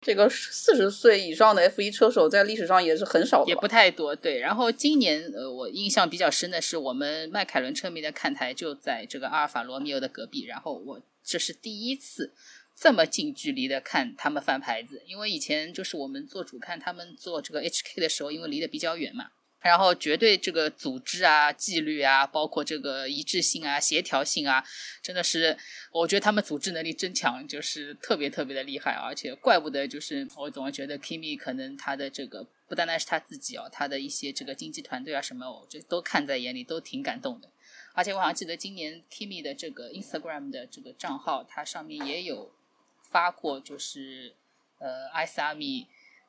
[0.01, 4.13] 这个四十岁以上的 F 一车手在历史上也是很少，也不太多。
[4.15, 10.99] 对，然后今年呃我印象比较深的是我们迈凯伦车迷的看台就在这个阿尔法罗密欧的隔壁，然后我。
[11.23, 12.33] 这是第一次
[12.75, 19.29] 这么近距离的看他们翻牌子，因为以前就是我们做主看他们做这个 HK 的时候，因为离得比较远嘛，
[19.61, 24.63] 然后绝对这个组织啊、纪律啊，包括这个一致性啊、协调性啊，
[25.01, 25.57] 真的是
[25.91, 37.49] 我觉得他们组织能力真强，就是特别特别的厉害，而且怪不得就是我总觉得 Kimi 可能他的这个不单单是他自己哦，他的一些这个经纪团队啊什么，我觉得都看在眼里，都挺感动的。
[37.93, 42.51] 而且我好像记得今年 Kimi 的这个 Instagram 的这个账号，它上面也有
[43.01, 44.33] 发过，就是
[44.79, 45.61] 呃 S R M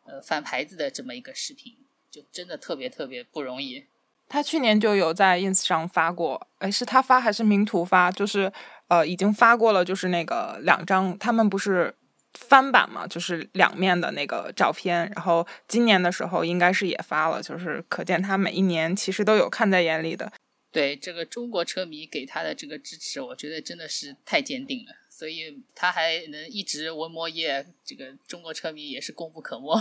[0.04, 1.74] 呃翻牌子的这么一个视频，
[2.10, 3.86] 就真的特别特别不容易。
[4.28, 8.10] 他去年就有在 Ins 上发过，哎，是他发还是名图发？
[8.10, 8.52] 就是
[8.88, 11.94] 呃已经发过了，就是那个两张，他们不是
[12.34, 15.10] 翻版嘛，就是两面的那个照片。
[15.14, 20.30] 然后今年的时候应该是也发了，就是可见他每一年其实都有看在眼里的。
[20.74, 29.72] 对这个中国车迷给他的这个支持，我觉得真的是太坚定了，所以他还能一直文摩耶，这个中国车迷也是功不可没。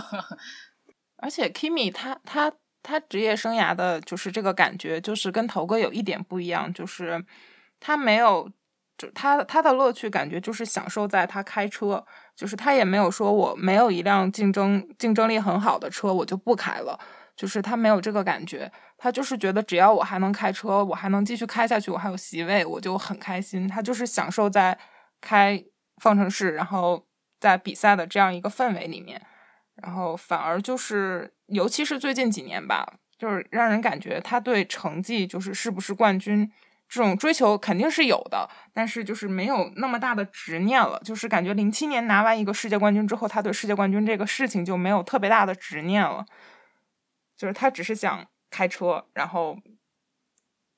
[1.17, 7.25] 而且 Kimi 他他他职业生涯的就是这个感觉，就是跟头哥有一点不一样，就是
[7.79, 8.51] 他没有，
[8.95, 16.99] 就他他的乐趣感觉就是享受在他开车，就是他也没有说我没有一辆竞争竞争力很好的车我就不开了，
[17.35, 18.71] 就是他没有这个感觉，
[19.03, 23.67] 他就是觉得只要我还能开车，我还能继续开下去，我还有席位，我就很开心。
[23.67, 24.79] 他就是享受在
[25.19, 25.61] 开
[25.97, 27.05] 方程式，然后
[27.37, 29.21] 在比赛的这样一个氛围里面。
[29.75, 36.49] 然后反而就是，尤其是最近几年吧，就是让人感觉他对成绩就是是不是冠军
[36.87, 40.97] 这种追求肯定是有的，但是就是没有那么大的执念了。
[41.03, 46.25] 就是感觉零七年拿完一个世界冠军之后，他对世界冠军这个事情就没有特别大的执念了。
[47.35, 49.57] 就是他只是想开车，然后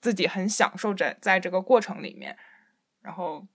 [0.01, 2.37] 自己很享受着在这个过程里面。
[3.01, 3.45] 然后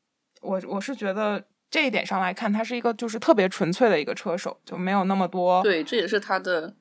[0.42, 1.46] 我我是觉得。
[1.72, 5.62] 这一点上来看，他是一个就是特别纯粹的一个车手，就没有那么多。
[5.62, 6.74] 对，这也是他的，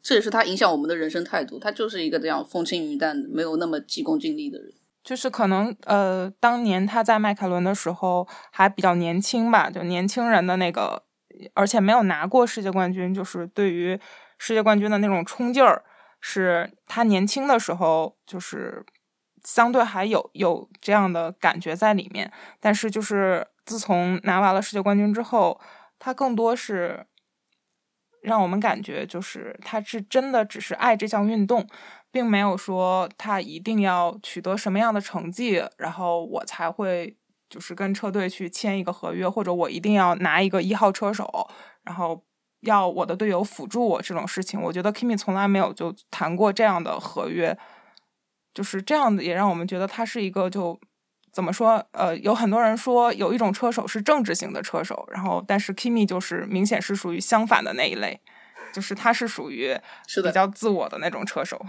[0.00, 1.58] 这也是他影响我们的人生态度。
[1.58, 4.72] 他就是一个这样风轻云淡、没有那么急功近利的人。
[5.02, 11.02] 就是可能呃，当年他在迈凯伦的时候还比较年轻吧，就年轻人的那个，
[11.54, 13.98] 而且没有拿过世界冠军，就是对于
[14.38, 15.82] 世界冠军的那种冲劲儿，
[16.26, 18.84] 是他年轻的时候就是
[19.44, 23.46] 相对还有有这样的感觉在里面，但是就是。
[23.66, 25.60] 自从拿完了世界冠军之后，
[25.98, 27.04] 他更多是
[28.22, 31.66] 让我们感觉，就是他是真的只是爱这项运动，
[32.12, 37.16] 并没有说他一定要取得什么样的成绩，然后我才会
[37.50, 41.50] 就是跟车队去签一个合约，或者我一定要拿一个一号车手，
[41.82, 42.24] 然后
[42.66, 44.60] 要我的队友辅助我这种事情。
[44.60, 47.58] 我觉得 Kimi 从来没有就谈过这样的合约，
[48.54, 50.78] 就是这样的，也让我们觉得他是一个就。
[51.32, 51.86] 怎么说？
[51.90, 58.18] 呃，有很多人说有一种车手是政治型的车手，然后但是 Kimi 就是明显是属于相反的那一类，
[58.72, 59.78] 就是他是属于
[60.24, 61.60] 比较自我的那种车手。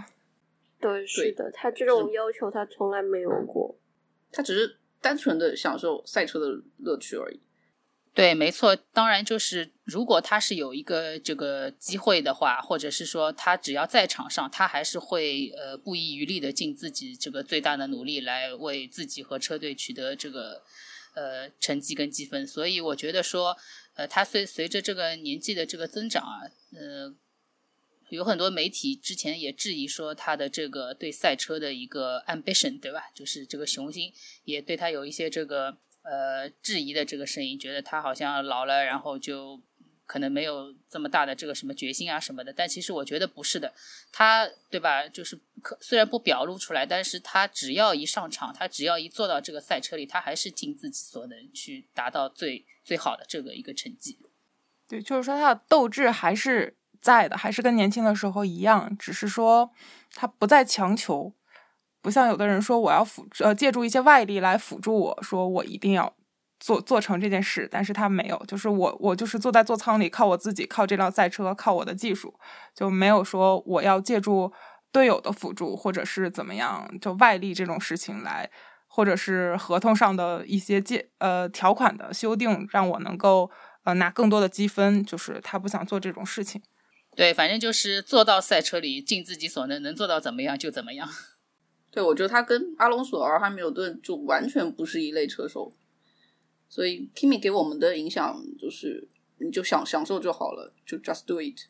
[0.80, 3.76] 对，是的，他这种要求他从来没有过，
[4.32, 6.46] 他只是单纯的享受赛车的
[6.78, 7.38] 乐趣而已。
[8.18, 20.64] 对，没错，当然就是如果他是有一个这个机会的话，或者是说他只要在场上，他还是会呃不遗余力的尽自己这个最大的努力来为自己和车队取得这个
[21.14, 22.44] 呃成绩跟积分。
[22.44, 23.56] 所以我觉得说，
[23.94, 26.42] 呃，他随随着这个年纪的这个增长啊，
[26.74, 27.14] 呃，
[28.08, 33.12] 有很多媒体之前也质疑说他的这个对赛车的一个 ambition，对吧？
[33.14, 34.12] 就是这个雄心，
[34.42, 35.78] 也对他有一些这个。
[36.10, 39.60] 呃，质疑的这个声音，觉得他好像老了，然后就
[40.06, 42.50] 可能没有这么大的这个什么决心啊什么的。
[42.50, 43.74] 但其实我觉得不是的，
[44.10, 45.06] 他对吧？
[45.06, 54.18] 就是可虽然不表露出来，但是他只要一上场，他只要一坐到这个赛车里，他还是尽自己所能去达到最最好的这个一个成绩。
[54.88, 59.70] 对，就是说他的斗志还是在的，还是跟年轻的时候一样，只是说
[60.14, 61.34] 他不再强求。
[62.00, 66.14] 不像有的人说我要辅呃借助一些外力来辅助我说我一定要
[66.60, 72.34] 做做成这件事，但是他没有，就是我我就是坐在座舱里靠我自己，靠这辆赛车，靠我的技术，
[72.74, 74.52] 就没有说我要借助
[74.90, 78.50] 队友的辅助或者是怎么样，就外力这种事情来，
[78.88, 83.50] 或者是合同上的一些借呃条款的修订，让我能够
[83.84, 86.60] 呃拿更多的积分，就是他不想做这种事情。
[87.14, 91.08] 对，反正就是坐到赛车里，尽自己所能，能做到怎么样就怎么样。
[91.90, 95.72] 对，我觉得他跟阿隆索、尔汉密尔顿就完全不是一类车手，
[96.68, 99.08] 所以 Kimi 给我们的影响就是，
[99.38, 101.68] 你就享享受就好了，就 just do it。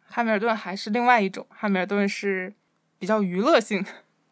[0.00, 2.54] 汉密尔顿还是另外一种，汉密尔顿是
[2.98, 3.84] 比较娱乐性，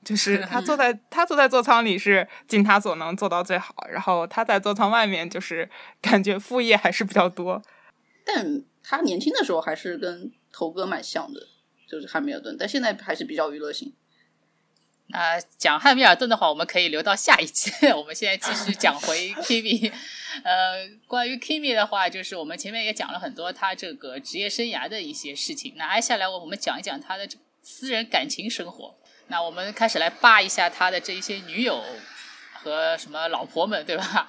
[0.04, 5.68] 就是 他坐在他坐在座舱里是尽他所能做到最好，然后他在座舱外面就是
[6.00, 7.60] 感觉副业还是比较多。
[8.24, 11.40] 但他年轻的时候还是跟头哥蛮像的，
[11.88, 13.92] 就是汉密尔顿，但现在还是比较娱乐性。
[15.08, 17.70] 那讲汉密尔顿的话，我们可以留到下一期。
[17.94, 19.92] 我们现在继续讲回 Kimi。
[20.42, 25.74] 呃，关于 Kimi 的话，就是我们前面也讲了很多他这个职业生涯的一些事情。
[25.76, 27.26] 那接下来我我们讲一讲他的
[27.62, 28.94] 私人感情生活。
[29.28, 31.82] 那我们开始来扒一下他的这一些女友
[32.52, 34.28] 和什么老婆们，对吧？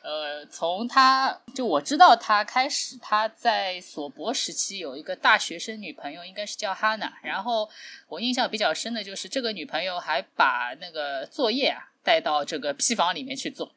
[0.00, 7.18] 呃，从他就我知道他开始，他在索博时期有一个大学生女朋友，应该是叫哈娜。
[7.22, 7.68] 然后
[8.08, 13.72] 我印象比较深的就是这个女朋友还把那个作业啊带到这个 P 房里面去做。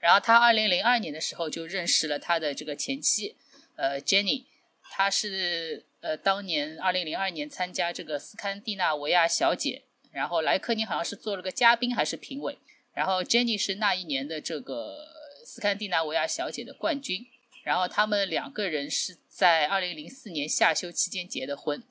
[0.00, 3.36] 然后他二零零二年的时候就认识了他的这个前妻，
[3.76, 4.46] 呃，Jenny，
[4.90, 12.58] 她是呃当年二零零二年参加这个斯堪的纳维亚小姐，然后莱克尼好像是做了个嘉宾还是评委，
[12.94, 15.12] 然后 Jenny 是那一年的这个。
[15.44, 17.26] 斯堪的纳维亚小姐的冠军，
[17.62, 21.82] 然后他们两个人是在二零零四年夏休期间结的婚。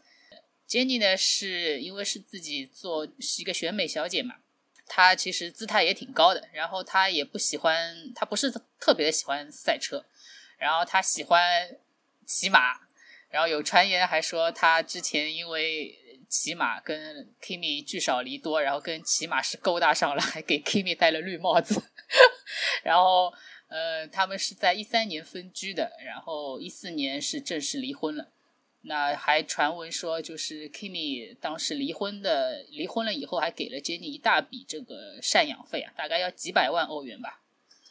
[0.68, 4.36] Jenny 呢，是因为是自己做是一个选美小姐嘛，
[4.88, 8.50] 她其实姿态也挺高的，然后她也不喜欢，她不是
[8.80, 10.06] 特别的喜欢赛车，
[10.58, 11.78] 然后她喜欢
[12.26, 12.80] 骑马，
[13.30, 15.98] 然后有传言还说她之前因为
[16.30, 21.84] 骑马跟 Kimi 聚少离多，然后跟骑马师勾搭上了，还给 Kimi 戴了绿帽子，
[22.84, 23.34] 然后
[23.68, 28.32] 呃，他们是在一三年分居的，然后一四年是正式离婚了。
[28.84, 37.44] 那还传闻说，就是 Kimi 当时离婚的，离婚了以后还给了 Jenny 一大笔这个赡养费啊，大概要几百万欧元吧。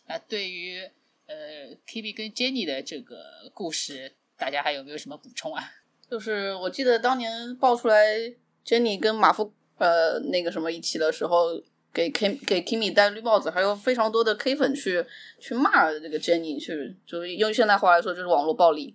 [0.08, 0.80] 那对于
[1.26, 5.72] 呃 Kimi 跟 Jenny 的这个故事，大家还有没有什么补充啊？
[6.10, 8.18] 就是我记得当年爆出来
[8.66, 11.62] Jenny 跟马夫呃那个什么一起的时候，
[11.92, 15.04] 给 K 给 Kimi 戴绿帽子，还有非常多的 K 粉去
[15.38, 18.94] 去骂这个 Jenny，去就是用现代话来说就是网络暴力。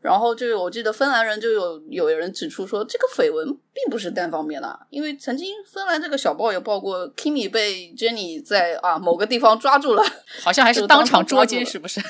[0.00, 10.02] 然后就我记得芬兰人就有有人指出说，这个绯闻并不是单方面的，因为曾经芬兰这个小报也报过，Kimi 被 Jenny 在啊某个地方抓住了，
[10.42, 12.00] 好像还是当场捉奸，是不是？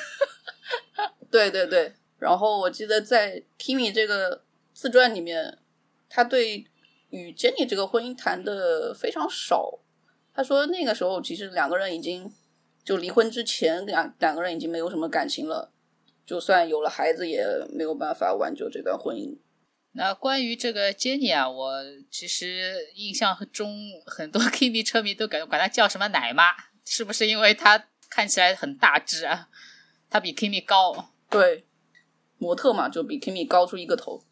[1.29, 1.93] 对对对。
[2.17, 4.41] 然后我记得在 Kimi 这个
[4.73, 5.59] 自传里面，
[6.09, 6.65] 他对
[7.11, 9.77] 与 Jenny 这个婚姻谈的非常少。
[10.33, 12.31] 他说那个时候其实两个人已经
[12.83, 15.71] 就离婚之前两两个人已经没有什么感情了。
[16.25, 19.37] 就算有了孩子，也没有办法挽救这段婚姻。
[19.91, 26.45] 那关于这个 Jenny 啊，我其实印象中很多 Kimi 车迷都管管她叫什么奶妈，
[26.85, 29.49] 是不是因为她看起来很大只啊？
[30.09, 31.09] 她比 Kimi 高。
[31.29, 31.65] 对，
[32.37, 34.23] 模特嘛，就比 Kimi 高出一个头。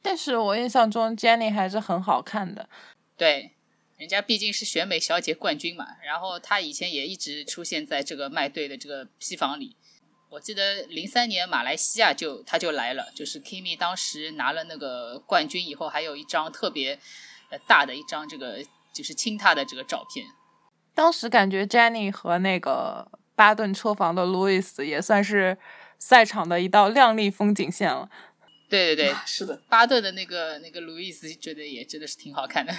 [0.00, 2.68] 但是我印象中 Jenny 还是很好看的。
[3.16, 3.56] 对，
[3.96, 9.76] 人家毕竟是选美小姐冠军嘛，然后她以前也一直出现在这个麦队的这个批房里。
[10.30, 16.98] 我记得零三年马来西亚就她就来了，就是 Kimi 当时拿了那个冠军以后，还有一张特别
[17.50, 18.58] 呃大的一张这个
[18.92, 20.26] 就是亲她的这个照片。
[20.92, 25.56] 当时感觉 Jenny 和那个巴顿车房的 Louis 也算是
[25.98, 28.10] 赛场的一道亮丽风景线了。
[28.68, 32.72] 对对对， 是的，巴顿的那个那个 Louis 觉得也真的是挺好看的。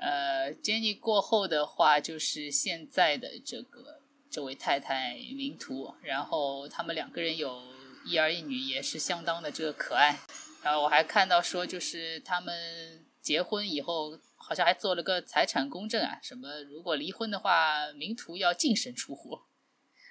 [0.00, 4.00] 呃，Jenny 过后的话就是现在的这个。
[4.32, 7.64] 这位太太名图，然后他们两个人有
[8.06, 10.20] 一儿一女，也是相当的这个可爱。
[10.62, 19.40] 然后我还看到说，就是他们结婚以后，好像还做了个财产公证啊，什么如果离婚的话，名图要净身出户。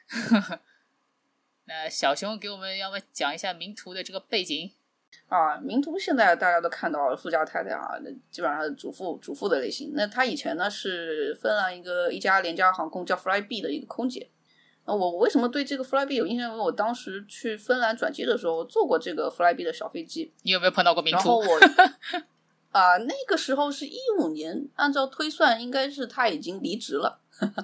[1.63, 4.73] 那小熊给我们要不讲一下名图的这个背景？
[5.27, 9.91] 啊，名图现在大家都看到了富家太太啊，那基本上是主妇主妇的类型。
[9.95, 14.29] 那她以前呢是芬兰一个一家廉价航空叫 Flybe 的一个空姐。
[14.85, 16.49] 那我为什么对这个 Flybe 有印象？
[16.51, 20.33] 因为我当时去芬兰转机的时候坐过这个 Flybe 的小飞机。
[20.41, 21.17] 你有没有碰到过名图？
[21.17, 21.59] 然后我
[22.71, 27.19] 啊，那个时候是一五年，按照推算应该是他已经离职了，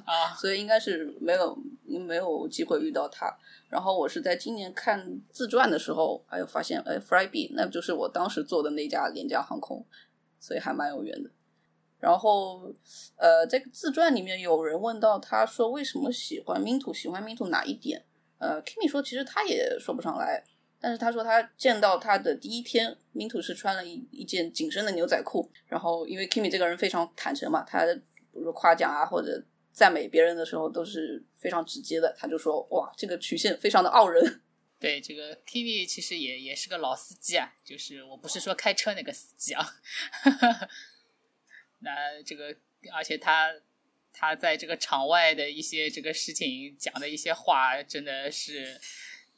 [0.06, 3.32] 啊所以应该是没有没有机会遇到他。
[3.70, 9.86] 然后我是在今年看自传的时候，还有发现，哎，Flybe 那就是我当时坐的那家廉价航空，
[10.40, 11.30] 所以还蛮有缘的。
[12.00, 12.72] 然后，
[13.16, 18.04] 呃，这个自传里面有人问到，他说为什么喜欢 Minto，喜欢 Minto 哪一点？
[18.38, 20.44] 呃，Kimi 说其实他也说不上来，
[20.80, 29.44] 但是他说他见到他的第一天，Mint 是穿了一一件紧身的牛仔裤，然后因为 Kimi 这个人非常坦诚嘛，他比如夸奖啊或者。
[29.76, 34.42] 赞美别人的时候都是非常直接的，他就说：“哇，这个曲线非常的傲人。
[34.80, 39.68] ”对，这个 Kimi 其实也也是个老司机啊，就是我不是说开车那个司机啊。
[41.84, 42.56] 那这个，
[42.94, 43.54] 而且他
[44.14, 48.80] 他在这个场外的一些这个事情讲的一些话，真的是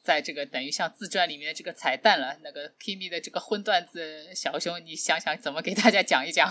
[0.08, 2.38] 在这个等于像自传里面的这个彩蛋了。
[2.42, 6.50] 那个 Kimi 的这个荤段子，小熊你想想怎么给大家讲一讲？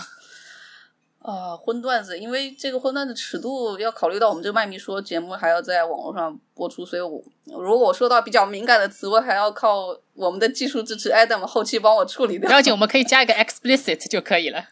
[1.17, 12.47] 啊， 荤段子，因为这个荤段子尺度要考虑到我们这个麦咪说节目还要在网络上播出，所以我如果我说到比较敏感的词，我还要靠我们的技术支持，Adam 后期帮我处理掉。
[12.47, 14.63] 不要紧，我们可以加一个 explicit 就可以了。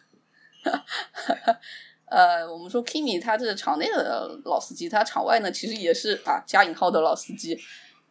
[2.08, 7.60] 呃，我们说 Kimi 他这是场内的老司机，他场外呢其实也是啊加引号的老司机。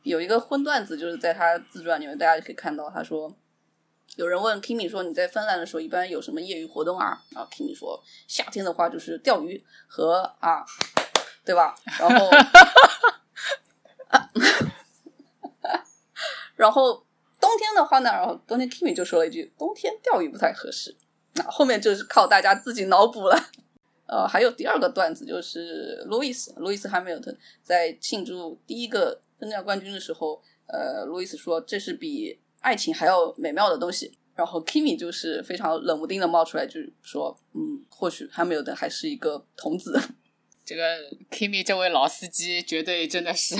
[0.05, 3.35] 有一个荤段子，就是在他自传里面，大家可以看到，他说。
[4.17, 10.63] 有人问 Kimi 说：“你在芬兰的时候一般有什么业余活动啊？”然后 Kimi 说：“夏天的话就是钓鱼和啊，
[11.43, 11.75] 对吧？
[11.99, 12.29] 然后，
[16.55, 17.05] 然后
[17.41, 18.09] 冬天的话呢？
[18.09, 20.95] 然后冬天 Kimi 就说了一句：‘冬天钓鱼不太合适。’
[21.35, 23.37] 那后面就是靠大家自己脑补了。
[24.07, 40.01] 呃，还有第二个段子就是路易斯，路易斯汉密尔顿在庆祝第一个分站冠军的时候，呃，路易斯说：‘这是比’。”爱情还要美妙的东西，然后 Kimi 就是非常冷不丁的冒出来，就是说，嗯，或许还没有的还是一个童子。
[40.65, 40.97] 这个
[41.29, 43.55] Kimi 这位老司机绝对真的是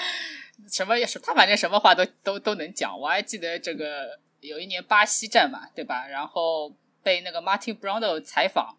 [0.66, 2.98] 什么也是，他反正什么话都都都能讲。
[2.98, 6.06] 我还记得这个有一年巴西站嘛，对吧？
[6.08, 8.78] 然后被那个 Martin Brando 采访，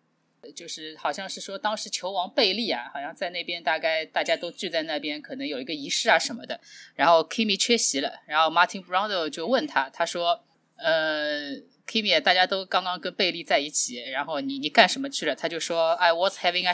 [0.56, 6.60] 就是好像是说当时球王贝利啊，好像在那边大概大家都聚在那边，可能有一个仪式啊什么的。
[6.96, 10.44] 然后 Kimi 缺席了，然后 Martin Brando 就问他，他说。
[10.84, 11.52] 呃
[11.86, 15.36] ，Kimi，大家都刚刚跟贝利在一起，然后你你干什么去了？
[15.36, 16.74] 他就说，I was having a，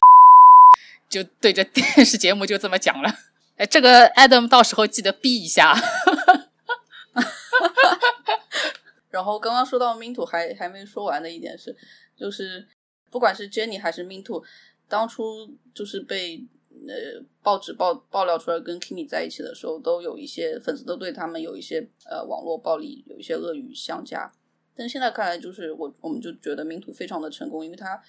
[1.10, 3.14] 就对着电视节目就这么讲了。
[3.58, 5.76] 哎，这个 Adam 到时候记得逼一下。
[9.12, 11.76] 然后刚刚说到 Minto 还还没说完的一点是，
[12.18, 12.66] 就是
[13.10, 14.44] 不管是 Jenny 还是 Minto，
[14.88, 16.44] 当初就是被
[16.88, 24.32] 呃报纸爆爆料出来跟 Kimi 在一起的时候，都有一些粉丝都对他们有一些呃网络暴力，有一些恶语相加。
[24.76, 28.02] 但现在看来，就是我我们就觉得 Minto 非常的成功，因为他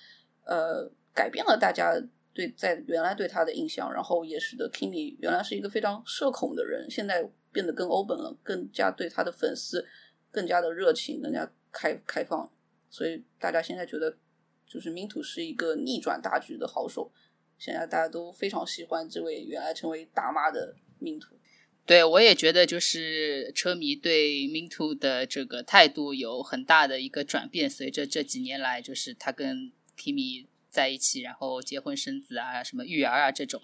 [0.44, 1.94] 呃改变了大家
[2.32, 9.86] 对在原来对他的印象，然后也使得 Kimi 原来是一个非常社恐的人，现在变得更 open 了，更加对他的粉丝。
[10.30, 12.48] 更加的热情，更加开开放，
[12.90, 14.14] 所以大家现在觉得，
[14.68, 17.10] 就是明土是一个逆转大局的好手。
[17.58, 21.36] 现在大家都非常喜欢这位原来成为大妈的明土。
[21.86, 27.68] 对，我也觉得就是车迷对明土的这个态度有很大的一个转变。
[27.68, 33.62] 随着这几年来，就是他跟 Kimi 在一起，然后结婚生子啊，什么育儿啊这种，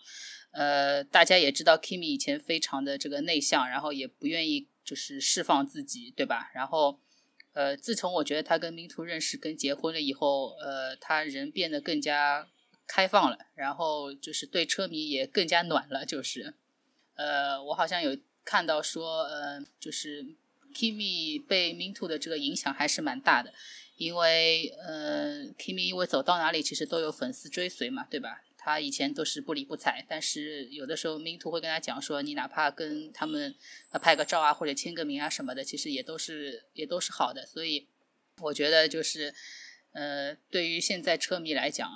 [0.52, 4.68] 呃，大家也知道 Kimi 以前非常的这个内向，然后也不愿意。
[4.84, 6.50] 就是释放自己，对吧？
[6.54, 7.00] 然后，
[7.54, 12.48] 呃，自从我觉得他跟 Minto 认识、跟结婚了以后，呃，他人变得更加
[12.86, 16.04] 开放了，然后就是对车迷也更加暖了。
[16.04, 16.54] 就是，
[17.14, 20.26] 呃，我好像有看到说，呃，就是
[20.74, 23.54] Kimi 被 Minto 的这个影响还是蛮大的，
[23.96, 28.42] 因为，呃，Kimi 因为走到哪里其实都有粉丝追随嘛，对吧？
[28.64, 33.54] 他以前都是不理不睬，但是有的时候迷途会跟他讲说，你哪怕跟他们
[34.00, 37.44] 拍个照啊，或者签个名啊什么的，其实也都是也都是好的。
[37.44, 37.86] 所以
[38.40, 39.34] 我觉得就是，
[39.92, 41.90] 呃，对于现在车迷来讲，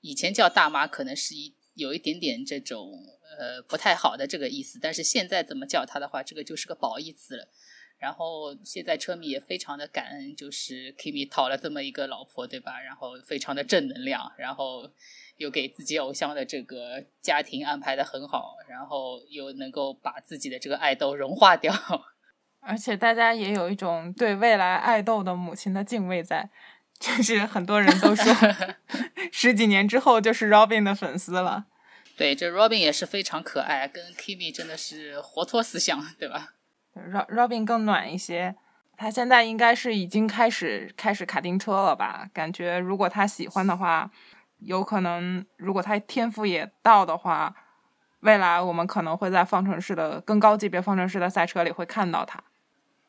[0.00, 2.94] 以前叫大妈可能是一有一点点这种
[3.38, 7.46] 呃不太好的这个意思，但是现在怎么叫他的话，这个就是个褒义词了。
[7.98, 12.80] 然后现在车迷也非常的感恩，就是 Kimi 讨了这么一个老婆，对吧？
[12.80, 14.90] 然后非常的正能量，然后。
[15.36, 21.74] 又给自己偶像的这个家庭安排的很好，然后又能够把自己的这个爱豆融化掉，
[22.60, 26.48] 而且大家也有一种对未来爱豆的母亲的敬畏在，
[26.98, 28.34] 就是很多人都说
[29.30, 31.66] 十几年之后就是 Robin 的粉丝了。
[32.16, 36.54] 对，这 Robin 也是非常可爱，跟 Kimi 真的是活脱思想，对吧
[36.94, 38.56] ？Rob Robin 更暖一些，
[38.96, 42.30] 他现在应该是已经开始开始卡丁车了吧？
[42.32, 44.10] 感觉如果他喜欢的话。
[44.58, 47.54] 有可能，如果他天赋也到的话，
[48.20, 52.42] 未来我们可能会在方程式的更高级别方程式的赛车里会看到他。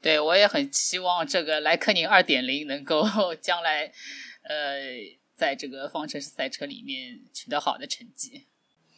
[0.02, 3.04] 对，我也很期望这个莱克宁二点零能够
[3.42, 3.92] 将来，
[4.44, 4.78] 呃，
[5.34, 8.46] 在这个方程式赛车里面取得好的成绩。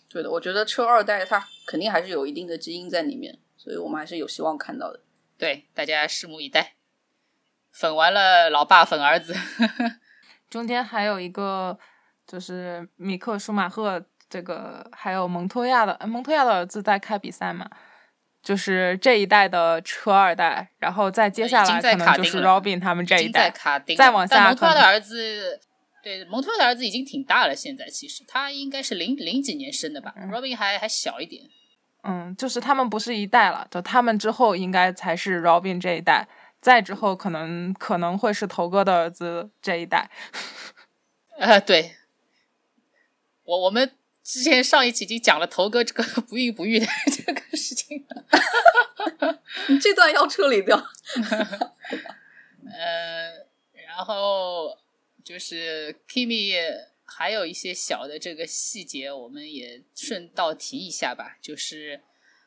[0.10, 5.00] 对的，我觉得车二代它肯定还是有一定的基因在里面，所以我们还是有希望看到的。
[5.38, 6.74] 对，大家拭目以待。
[7.72, 9.34] 粉完了老爸，粉儿子，
[10.50, 11.80] 中间还有一个。
[12.30, 17.68] 就是米克舒马赫这个，还有蒙托亚的蒙托亚的儿子在开比赛嘛？
[18.44, 23.52] 就是这一代的车二代，然后再接下来可能就是 Robin 他们这一代，
[23.98, 24.46] 再往下。
[24.46, 25.60] 蒙托亚的儿子，
[26.04, 31.44] 对蒙托亚的儿子已经挺大了，现在其实他应该是零零几年生的吧？Robin 还还小一点。
[32.04, 36.28] 嗯，就是他们不是一代了，就他们之后应该才是 Robin 这一代，
[36.62, 40.10] 再之后可能可能会是头哥的儿子这一代。
[41.38, 41.96] 呃，对。
[43.50, 43.92] 我我们
[44.24, 48.06] 之前上一期已经讲了头哥这个 不孕不育的这个事情，
[49.70, 50.78] 你这段要处理掉。
[52.72, 53.48] 呃，
[53.88, 54.78] 然后
[55.24, 56.54] 就是 Kimi
[57.06, 61.38] 还有一些小的这个细节，我们也顺道提一下吧。
[61.42, 62.00] 就是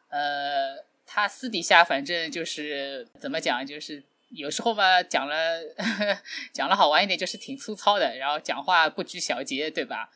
[0.08, 5.62] 呃，他私底下反正就是怎么讲，就是有时候嘛讲了
[6.54, 10.12] 讲了好玩一点，就是挺粗糙的，然后讲话不拘小节，对吧？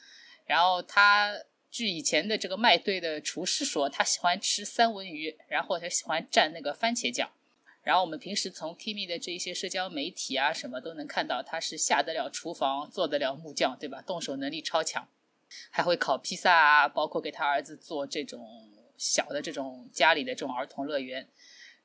[0.47, 1.35] 然后他
[1.71, 7.31] 据以前的这个麦队的厨师说，他喜欢吃三文鱼，然后他喜欢蘸那个番茄酱。
[7.83, 14.03] 然后我们平时从 Kimi 的这一些社交媒体啊什么都能看到，他是下得了厨房，做得了木匠，对吧？
[14.03, 15.09] 动手能力超强，
[15.71, 21.29] 还会烤披萨啊，包括给他儿子做这种小的这种家里的这种儿童乐园。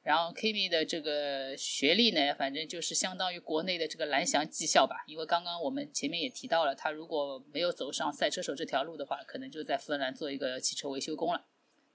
[0.04, 5.04] 然后 Kimi 的这个学历呢，反正就是相当于国内的这个蓝翔技校吧。
[5.06, 11.46] 因为刚刚我们前面也提到了，他如果没有走上赛车手这条路的话，可能就在芬兰做一个汽车维修工了。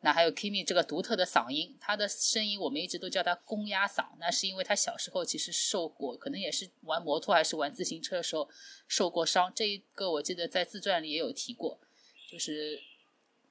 [0.02, 8.48] 那还有 Kimi 这个独特的嗓音，他的声音我们一直都叫他公鸭嗓，那是因为他小时候其实受过，可能也是玩摩托还是玩自行车的时候
[8.86, 9.52] 受过伤。
[9.52, 11.80] 这一个我记得在自传里也有提过，
[12.30, 12.80] 就是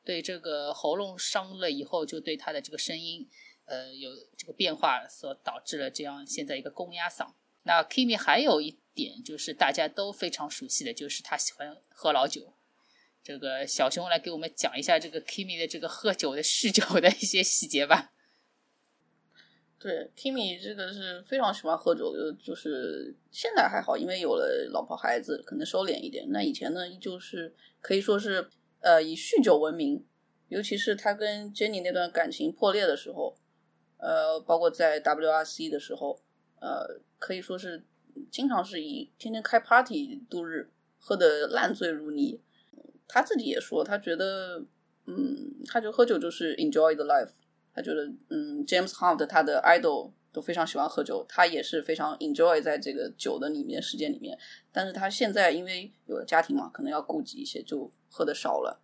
[0.05, 3.27] 对这个喉咙伤了以后，就对他的这个声音。
[3.65, 7.33] 呃，有这个变化所导致了这样现在一个公鸭嗓。
[7.63, 12.53] 那 Kimi 还有一点就是大家都非常熟悉的，就是他喜欢喝老酒。
[13.23, 18.11] 这个小熊来给我们讲一下这个 Kimi 的这个喝酒的酗酒的一些细节吧。
[19.79, 26.27] 对，Kimi 这个是非常喜欢喝酒，就是现在还好，因为有了老婆孩子，可能收敛一点。
[26.29, 28.47] 那以前呢，依旧是可以说是
[28.81, 30.05] 呃以酗酒闻名，
[30.49, 33.35] 尤其是他跟 Jenny 那段感情破裂的时候。
[33.97, 36.19] 呃，包括在 WRC 的时候，
[36.59, 37.83] 呃，可以说是
[38.31, 40.69] 经常是以天天开 party 度日，
[40.99, 42.39] 喝得烂醉如泥。
[43.07, 44.63] 他自己也说，他觉得，
[45.05, 47.29] 嗯，他就喝酒就是 enjoy the life。
[47.73, 54.37] 他觉得，嗯，James Hunt 他的 idol 都非常喜欢喝酒，他也是非常 enjoy 在这个酒的里面世界里面。
[54.71, 58.81] 但是他现在因为有了家庭嘛，可能要顾及一些，就喝的少了。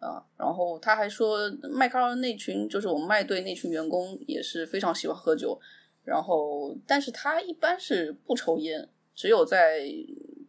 [0.00, 5.60] 啊，然后他还说，迈凯伦那群就是我们麦队那群员工也是非常喜欢喝酒，
[6.04, 9.80] 然后但是他一般是不抽烟，只有在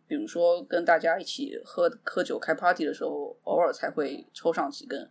[0.07, 5.09] 比如说跟大家一起喝喝酒开 party 的时候，偶尔才会抽上几根。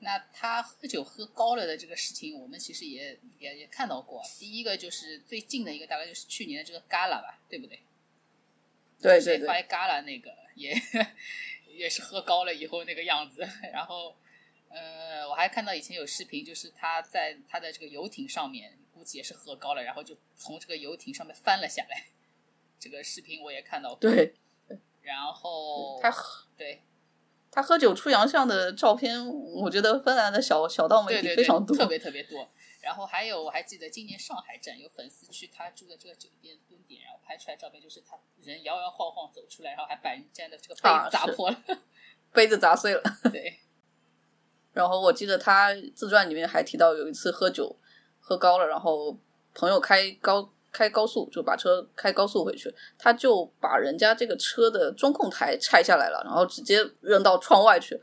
[0.00, 4.20] 那他喝酒喝高了的这个事情，我们其实也也也看到过。
[4.38, 7.78] 第一个就是最近的一个，大概就是去年的这个 Gala 吧，对不对？
[9.00, 10.74] 对对对，Gala 那个也。
[11.80, 13.40] 也是喝高了以后那个样子，
[13.72, 14.14] 然后，
[14.68, 22.08] 呃，我还看到以前有视频，就是他在他的这个游艇上面，估计也是喝高了，然后就从这个游艇上面翻了下来。
[22.78, 23.98] 这个视频我也看到过。
[23.98, 24.34] 对，
[25.00, 26.82] 然后他喝，对，
[27.50, 32.50] 他喝酒出洋相的照片，我觉得芬兰的小小道媒体非常多，特别特别多。
[32.82, 41.56] 然后还有，我还记得今年上海站有粉丝去他住的这个酒店蹲点，然后拍出来照片，就是他人摇摇晃晃走出来，然后还把人家的这个杯子砸破了，
[42.34, 43.02] 杯子砸碎了。
[43.30, 43.60] 对。
[44.72, 47.76] 然后我记得他自传里面还提到有一次喝酒
[48.18, 49.16] 喝高了，然后
[49.54, 58.00] 朋友开高开高速就把车开高速回去，他就把人家这个车的中控台拆下来了，然后直接扔到窗外去。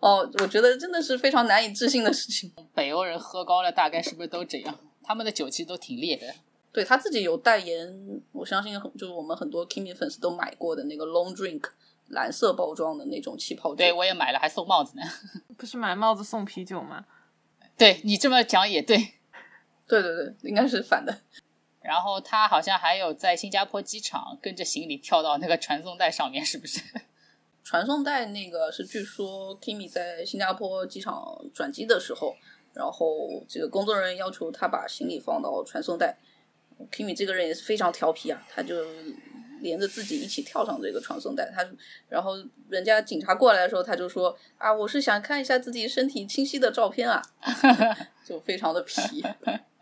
[0.00, 2.52] 哦，我觉得真的是非常难以置信的事情。
[2.74, 4.78] 北欧人喝高了，大概是不是都这样？
[5.04, 6.26] 他们的酒其实都挺烈的。
[6.72, 11.62] 对他自己有代言，我相信很就是我们很多 Kimi 粉丝都买过的那个 Long Drink
[12.08, 13.76] 蓝色包装的那种气泡酒。
[13.76, 15.02] 对我也买了，还送帽子呢。
[15.58, 17.04] 不是买帽子送啤酒吗？
[17.76, 18.96] 对你这么讲也对。
[19.86, 21.20] 对对对，应该是反的。
[21.82, 26.80] 然后他好像还有在新加坡机场跟着行李跳到那个传送带上面，是不是？
[27.62, 31.22] 传送带那个是据说 Kimi 在新加坡机场
[31.52, 32.34] 转机的时候，
[32.72, 36.16] 然后这个工作人员要求他把行李放到传送带。
[36.90, 38.74] Kimi 这个人也是非常调皮啊，他就
[39.60, 41.50] 连着自己一起跳上这个传送带。
[41.54, 41.66] 他
[42.08, 42.32] 然后
[42.68, 47.22] 人家警察过来的时候，他就说啊，我是想看一下自己身体清晰的照片啊，
[48.26, 49.24] 就非常的皮。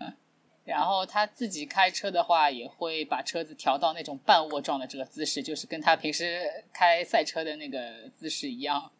[0.65, 8.93] 然后他自己开车的话，也会把车子调到那种半卧状的这个姿势，就是跟他平时开赛车的那个姿势一样。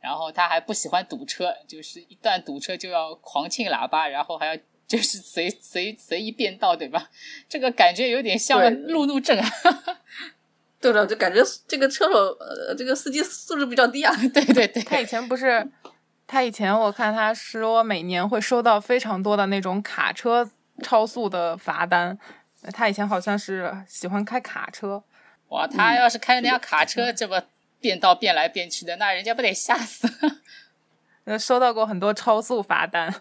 [0.00, 4.56] 然后他还不喜欢堵车，就是一旦堵车就要狂庆喇叭，然后还要
[4.92, 7.08] 就是随随随意变道，对吧？
[7.48, 9.48] 这个感觉有点像路怒症啊。
[10.78, 14.14] 对了，就感觉这个车手呃，这个司机素质比较低啊。
[14.34, 15.66] 对对对，他以前不是，
[16.26, 20.50] 他以前我看他说每年会收到非常多的那种卡车。
[20.82, 22.18] 超速的罚单，
[22.72, 25.04] 他以前好像是喜欢开卡车。
[25.48, 27.40] 哇，他要是开那辆卡车这么
[27.78, 30.08] 变道变来变去的，那人家不得吓死？
[31.24, 33.14] 呃，收到过很多超速罚单。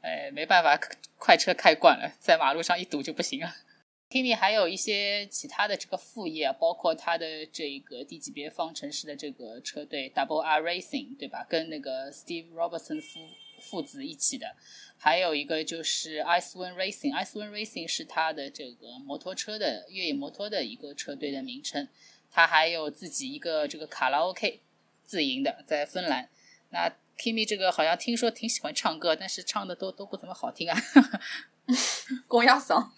[0.00, 0.76] 哎，没办法，
[1.24, 3.50] 快车开惯了，在马路上一堵就不行了。
[4.12, 11.46] Kimi 还有一些其他的这个副业，包括他的这个低级别方程式的这个车队 Double R Racing，对吧？
[11.48, 13.20] 跟那个 Steve Robertson 夫
[13.58, 14.54] 父子一起的。
[14.98, 21.88] 还有一个就是 Icewind Racing，Icewind Racing 是他的这个摩托车的越野摩托的一个车队的名称。
[22.30, 24.60] 他还有自己一个这个卡拉 OK
[25.06, 26.28] 自营的，在芬兰。
[26.68, 30.76] 那 Kimi 这个好像听说挺喜欢唱歌，但是唱的都都不怎么好听啊，
[32.28, 32.90] 公鸭嗓。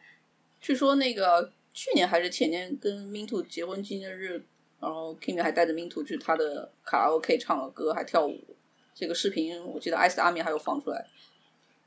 [0.60, 4.44] 据说那个去年还是前年跟 Minto 结婚纪念日，
[4.78, 8.56] 然后 Kimi 还带着 Minto 去他的卡拉 OK 唱了歌，还跳舞。
[8.94, 11.06] 这个视频我记得 S 阿米还有放出来。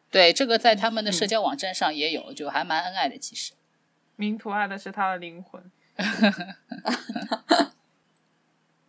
[0.09, 3.17] 对，这个在他们的社交网站上也有，就还蛮恩爱的。
[3.17, 3.53] 其实，
[4.15, 5.71] 明图爱的是他的灵魂。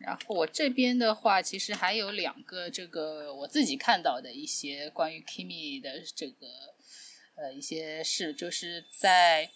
[0.07, 6.47] 然后我这边的话，其实还有两个这个我自己看到的一些关于 Kimi 的这个
[7.35, 9.51] 呃一些事，就是在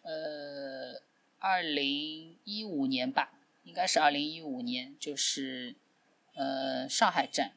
[0.00, 1.02] 呃
[1.38, 5.74] 二零一五年吧，应该是二零一五年，就是
[6.36, 7.52] 呃上海站，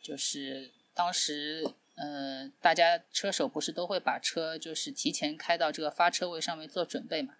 [0.00, 7.34] 就是当时呃大家车手不是都会把车就是提前开到这个发车位上面做准备嘛，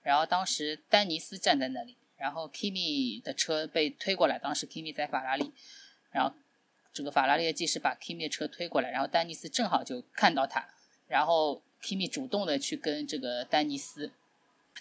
[0.00, 1.98] 然后当时丹尼斯站在那里。
[2.24, 5.52] 然后 Kimi 的车被推过来，当时 Kimi 在法拉利，
[6.10, 6.34] 然后
[6.90, 10.66] 这个法拉利的技师把 Kimi 的车推过来，然后丹尼斯正好就看到他，
[11.06, 14.10] 然后 Kimi 主动的去跟这个丹尼斯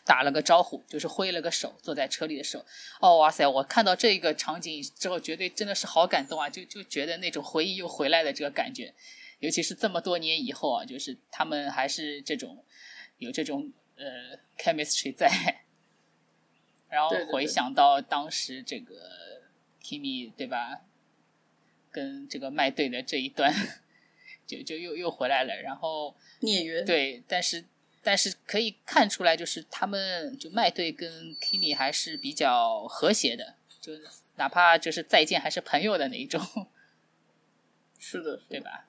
[0.05, 2.63] 打了个招呼，就是挥了个手，坐在车里的时候，
[3.01, 8.93] 哦哇塞，我看到这个场景之后，绝对真的是好感动啊，就就觉得那种回忆又回来的这个感觉，
[9.39, 12.63] 尤其是这么多年以后啊，就是他们还是这种
[13.17, 15.62] 有这种呃 chemistry 在。
[16.93, 19.41] 然后回想到当时这个
[19.83, 20.81] Kimi 对吧，
[21.91, 23.51] 跟这个麦队的这一段，
[24.45, 25.59] 就就又又回来了。
[25.63, 27.65] 然后孽缘对，但是
[28.03, 33.93] 但是可以看出来，就是他们就麦队跟 Kimi 还是比较和谐的，就
[34.35, 36.39] 哪怕就是再见还是朋友的那一种。
[37.97, 38.85] 是的，对吧？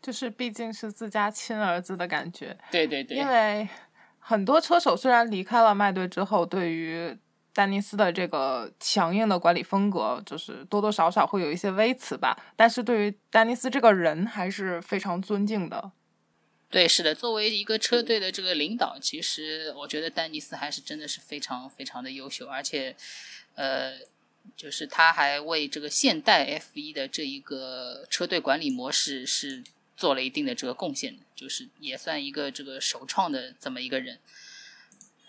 [0.00, 2.56] 就是毕竟是自家亲儿子的感觉。
[2.70, 3.18] 对对对。
[3.18, 3.68] 因为
[4.18, 7.16] 很多车手虽然离开了麦队之后，对于
[7.54, 12.36] 丹尼斯的这个强硬的管理风格，就是多多少少会有一些微词吧。
[12.56, 15.92] 但是对于丹尼斯这个人，还是非常尊敬的。
[16.70, 22.96] 对，是的，作为一个车队的这个领导，其实我觉得丹尼斯还是真的是非常非常的优秀，而且，
[23.54, 23.98] 呃，
[24.56, 29.62] 就是他还为这个现代 F 一的这一个车队管理模式是
[29.98, 34.18] 做了一定的这个贡献，就是也算一个这个首创的这么一个人。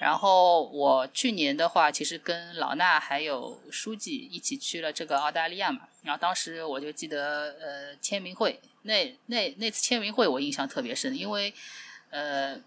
[0.04, 5.88] 然后我去年的话，其实跟老衲还有书记一起去了这个澳大利亚嘛。
[6.02, 11.54] 然后当时我就记得，呃，签名会那那那次签名会我印象特别深，因为，
[12.10, 12.60] 呃，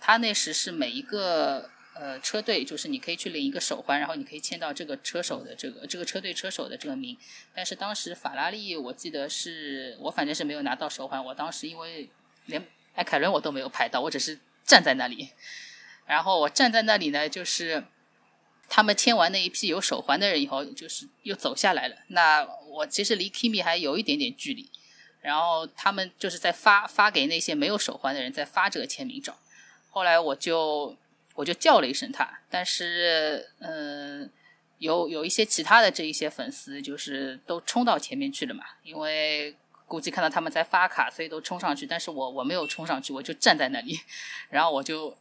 [0.00, 7.14] 他那时是每一个呃车队，就是你可以去领一个手环，然后你可以签到这个车手的这个这个车队车手的这个名。
[7.54, 12.08] 但是当时法拉利，我记得是我反正是没有拿到手环，我当时因为
[12.46, 15.28] 连艾凯伦我都没有拍到，我只是站在那里。
[16.10, 17.84] 然后我站在那里呢，就是
[18.68, 21.94] 他们签完那一批有手环的人以后，就是又走下来了。
[22.08, 24.68] 那我其实离 Kimi 还有一点点距离。
[25.20, 29.38] 然后他们就是在发发给那些没有手环的人，在发这个签名照。
[29.90, 30.96] 后来我就
[31.34, 34.28] 我就叫了一声他，但是嗯，
[34.78, 39.54] 有有一些其他的这一些粉丝，就是都冲到前面去了嘛，因为
[39.86, 41.86] 估计看到他们在发卡，所以都冲上去。
[41.86, 44.00] 但是我我没有冲上去，我就站在那里，
[44.50, 45.16] 然后我就。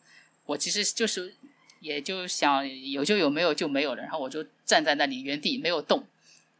[0.49, 1.35] 我其实就是，
[1.79, 4.01] 也就想有就有，没有就没有了。
[4.01, 6.03] 然后我就站在那里原地没有动。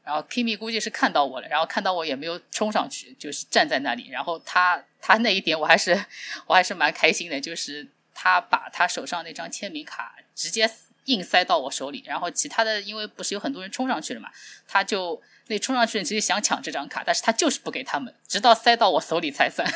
[0.03, 4.10] 然后 Kimi 估计是看到我了，然后看到我也没有冲上去，就是站在那里。
[4.10, 6.06] 然后他他那一点我还是
[6.45, 10.70] 我还是蛮开心的，就是他把他手上那张签名卡直接
[11.06, 12.03] 硬塞到我手里。
[12.06, 14.30] 然后其他的因为不是有很多人冲上去了嘛，
[14.68, 19.68] 他就那冲上去其实想抢这张卡，但是他就是不给他们，直到塞到我手里才算。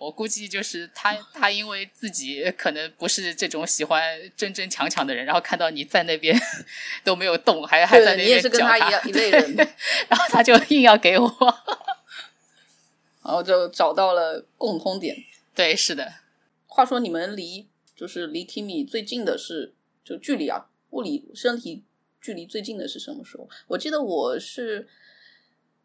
[0.00, 6.34] 我估计就是他， 他因为自己可能不是这种喜欢争争抢抢的人，然后看到你在那边
[7.04, 9.54] 都没有动，还还在那边跟他一样一类人，
[10.08, 11.28] 然后他就硬要给我，
[13.22, 15.14] 然后就找到了共通点。
[15.54, 16.14] 对，是的。
[16.66, 21.84] 话说你们离就是离 Kimi 最近的是就距离啊，物理身体
[22.22, 23.46] 距离最近的是什么时候？
[23.66, 24.88] 我记得我是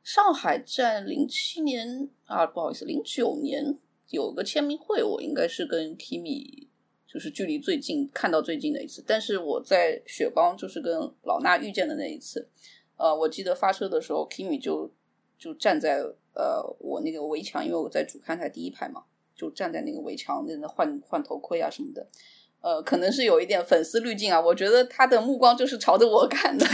[0.01, 3.77] 上海站零七年啊，不好意思，零九年。
[4.09, 6.67] 有个签名会，我应该是跟 Kimi
[7.07, 9.03] 就是距离最近看到最近的一次。
[9.05, 12.49] 但是我在雪邦就是跟老衲遇见的那一次，
[12.97, 14.91] 呃，我记得发车的时候，Kimi 就
[15.37, 16.01] 就站在
[16.33, 19.03] 呃我那个围墙，因为我在主看台第一排嘛，
[19.35, 22.07] 就站在那个围墙那那换换头盔啊什么的。
[22.61, 26.65] 呃，可能是有一点粉丝滤镜啊，我觉得他的目光就是朝着我看的，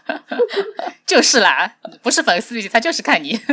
[1.06, 3.38] 就是啦，不是粉丝滤镜，他就是看你。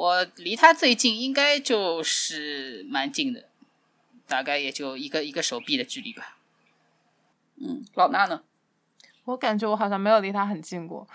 [0.00, 3.50] 我离他最近应该就是蛮近的，
[4.26, 6.38] 大概也就一个一个手臂的距离吧。
[7.56, 8.42] 嗯，老衲呢？
[9.24, 11.06] 我感觉我好像没有离他很近过。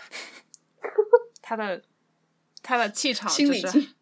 [1.41, 1.81] 他的
[2.61, 3.95] 他的气场心里近，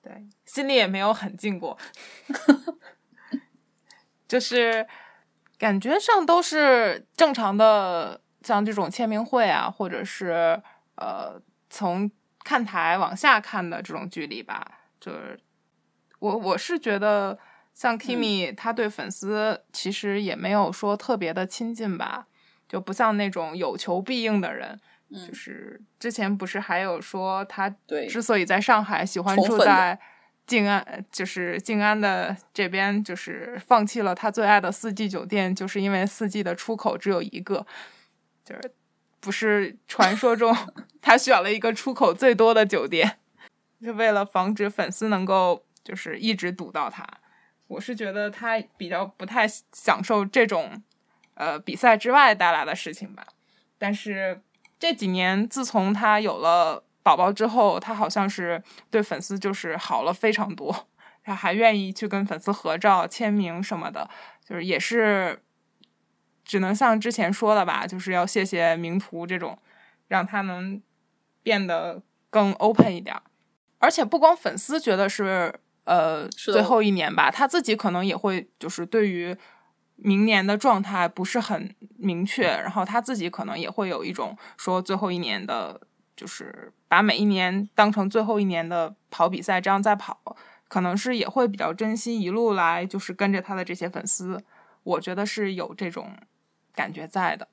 [0.00, 1.76] 对，心里也没有很近过。
[4.28, 4.86] 就是
[5.58, 10.62] 感觉上都是正常的，像这种签名会啊，或者是
[10.94, 12.08] 呃从。
[12.44, 14.80] 看台往下看的这种距离吧。
[15.00, 15.38] 就是
[16.18, 17.38] 我我是觉得，
[17.74, 22.26] 像 Kimi 他对粉丝其实也没有说特别的亲近吧，
[22.68, 24.80] 就不像那种有求必应的人。
[25.28, 27.68] 就是之前不是还有说他
[28.08, 30.00] 之所以在上海喜欢住在
[30.46, 37.66] 静安，就是静安的这边，就是放弃了他最爱的四季酒店，就是因为四季的出口只有一个，
[38.42, 38.72] 就是
[39.22, 40.54] 不是传说中
[41.00, 43.18] 他选了一个出口最多的酒店，
[43.80, 47.06] 是为了防止粉丝能够就是一直堵到他。
[47.68, 50.82] 我是觉得他比较不太享受这种
[51.34, 53.26] 呃比赛之外带来的事情吧，
[53.78, 54.42] 但是。
[54.82, 60.88] 这几年，自从他有了宝宝之后，他好像是对粉丝就是好了非常多，
[61.22, 64.10] 他还愿意去跟粉丝合照、签名什么的，
[64.44, 65.40] 就是也是
[66.52, 69.58] 只能像之前说的吧，就是要谢谢名图这种，
[70.08, 70.82] 让他能
[71.42, 73.16] 变得更 open 一点。
[73.78, 75.54] 而且不光粉丝觉得是
[75.84, 79.34] 呃最后一年吧，他自己可能也会就是对于。
[80.04, 85.80] 明年的状态不是很明确，然后他自己可能也会有一种说最后一年的，
[86.16, 94.42] 就是把每一年当成最后一年的跑比赛这样在跑，可能是也会比较珍惜一路来就是跟着他的这些粉丝，
[94.82, 96.16] 我觉得是有这种
[96.74, 97.48] 感觉在的。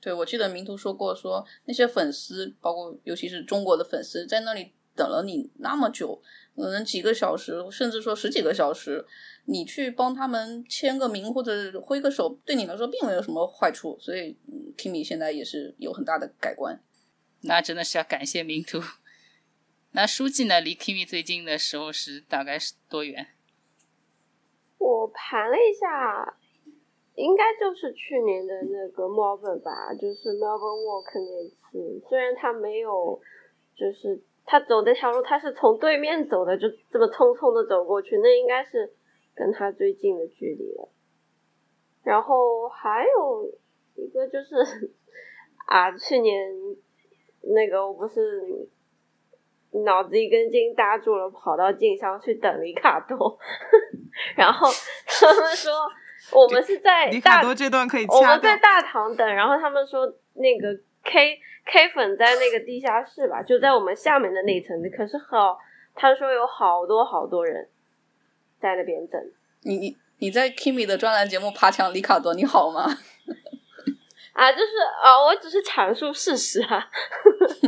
[0.00, 6.22] 对，我记得明图说过，说那些粉丝，包括尤其是中国的粉丝，在那里等了你那么久，
[6.54, 9.04] 可能几个小时，甚至说十几个小时。
[9.48, 14.36] 你去帮他们签个名或者挥个手，对你来说并没有什么坏处，所以
[14.76, 16.82] Kimi 现在也是有很大的改观。
[17.42, 18.80] 那真的是要感谢明图。
[19.92, 20.60] 那书记呢？
[20.60, 23.28] 离 Kimi 最近的时候是大概是多远？
[24.78, 26.36] 我盘了一下，
[27.16, 32.00] 应该就是去年的那个墨尔本吧，就是 Melbourne Walk 那次。
[32.08, 33.20] 虽然他没有，
[33.74, 38.94] 就是他走那条路，他是从对面走的，就这么匆匆的走过去，那应该是。
[39.38, 40.88] 跟他最近的距离了，
[42.02, 43.52] 然后还有
[43.94, 44.90] 一个就是
[45.68, 46.50] 啊，去年
[47.42, 48.66] 那个我不是
[49.84, 53.38] 脑子一根筋搭住了，跑到静香去等里卡多，
[54.38, 54.66] 然后
[55.04, 55.70] 他们说
[56.32, 60.74] 我们是在里卡多这段可以我们在大堂等，然后他们说那个
[61.04, 65.58] K K 粉在那个地下室吧，就在我们下面的那层，可是好，
[65.94, 67.68] 他说有好多好多人。
[68.58, 69.22] 在那边等
[69.64, 72.86] 你，你你在 Kimi 的专栏节目爬墙里卡多，你好吗？
[74.32, 76.88] 啊，就是啊，我只是阐述事实啊。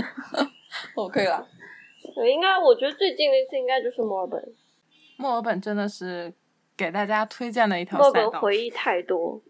[0.96, 1.46] OK 了。
[2.16, 4.42] 我应该，我觉得最近的一次应该就是墨尔本。
[5.18, 6.32] 墨尔本真的是
[6.78, 8.12] 给大家推荐的一条赛道。
[8.12, 9.42] 墨尔本回忆太多，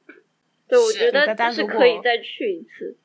[0.66, 2.96] 对，我觉得是可以再去一次。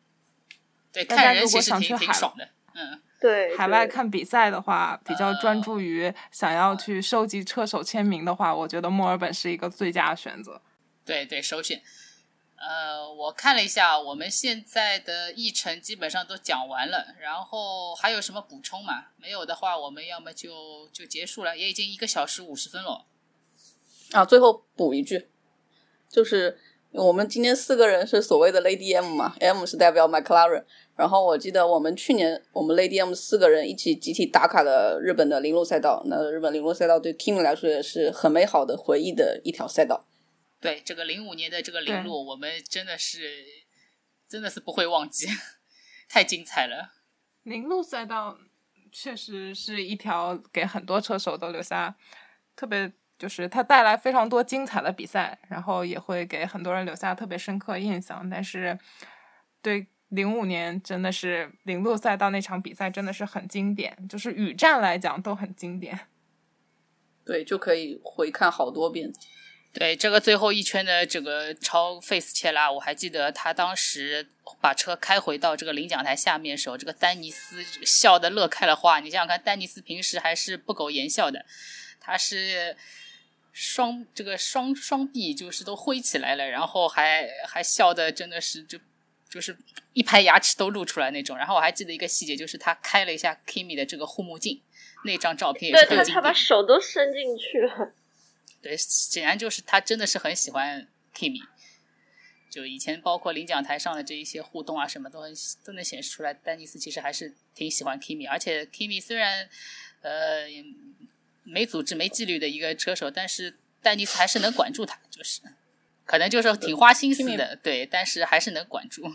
[0.91, 3.01] 对，看人其实挺挺爽的，嗯。
[3.19, 10.61] 对海外看比赛的话，比较专注于想要去收集车手签名的话，我觉得墨尔本是一个最佳的选择。
[11.05, 11.81] 对对，首选。
[12.57, 19.05] 呃，我看了一下，我们现在的议程基本上都讲完了，然后还有什么补充吗？
[19.15, 23.05] 没有的话，我们要么就就结束了，也已经一个小时五十分了。
[24.13, 25.27] 啊，最后补一句，
[26.07, 26.57] 就是
[26.91, 30.63] 我们今天四个人是所谓的 Lady M 嘛，M 是代表 McLaren。
[30.95, 40.05] 然后我记得我们去年我们 Lady M 四个人一起集体打卡了日本的铃鹿赛道，那日本铃鹿赛道对 Kimi 来说也是很美好的回忆的一条赛道。
[40.61, 43.43] 对这个零五年的这个铃鹿，我们真的是
[44.29, 45.27] 真的是不会忘记，
[46.07, 46.93] 太精彩了。
[47.41, 48.37] 铃鹿赛道
[48.91, 51.95] 确实是一条给很多车手都留下
[52.55, 58.29] 特别，就是它带来非常多精彩的比赛，然后也会给很多人留下特别深刻印象。
[58.29, 58.77] 但是
[59.61, 59.87] 对。
[60.09, 66.01] 零五年真的是零路赛道那场比赛真的是很经典，就是雨战来讲都很经典。
[67.25, 69.11] 对，就可以回看好多遍。
[69.73, 74.29] 对，这个最后一圈的这个超 face 切拉，我还记得他当时
[74.61, 78.99] 把车开回到这个领奖台下面的时候，这个丹尼斯笑得乐开了花。
[78.99, 81.43] 你想想看，丹尼斯平时还是不苟言笑的，
[81.99, 82.77] 他是
[83.53, 88.77] 双这个双双臂就是都挥起来了，然后还还笑的真的是就。
[89.29, 89.57] 就是
[89.93, 94.61] 一排牙齿都露出来那种，然后我还记得一个细节，就是他开了一下 Kimi 的这个护目镜，
[95.05, 96.13] 那张照片也是很经典。
[96.13, 97.95] 他把手都伸进去了。
[98.61, 101.41] 对，显然就是他真的是很喜欢 Kimi。
[102.51, 105.33] 就以前包括领奖台上的这一些互动啊，什么都很
[105.65, 108.29] 都能显示出来，丹尼斯其实还是挺喜欢 Kimi。
[108.29, 109.49] 而且 Kimi 虽然
[110.01, 110.47] 呃
[111.43, 115.41] 没组织、没纪律的一个车手，但是丹尼斯还是能管住他，就是。
[116.05, 119.13] 可能就是挺花心思的，对，但是还是能管住。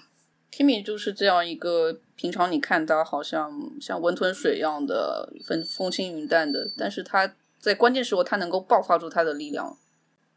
[0.50, 9.78] Kimi 就是这样一个，平常你看他好像像温吞水一样的风风轻云淡的，但是他在关键时候他能够爆发出他的力量。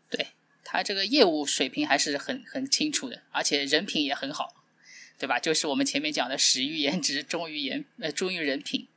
[0.09, 0.27] 对
[0.65, 4.53] 他这个业务水平还是很很清楚的，而且人品也很好，
[5.17, 5.39] 对吧？
[5.39, 8.89] 就是我们前面讲的始于颜值，忠于颜呃忠于人品。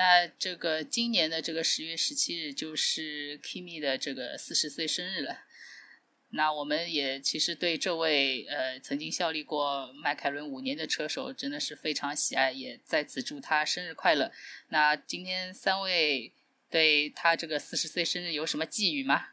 [0.00, 5.40] 那这个今年的这个十月十七日就是 Kimi 的这个四十岁生日了。
[6.30, 14.32] 那我们也其实对这位呃曾经效力过迈凯伦五年的车手真的是非常喜爱，也在此祝他生日快乐。
[14.68, 16.32] 那今天三位
[16.70, 19.26] 对他这个四十岁生日有什么寄语吗？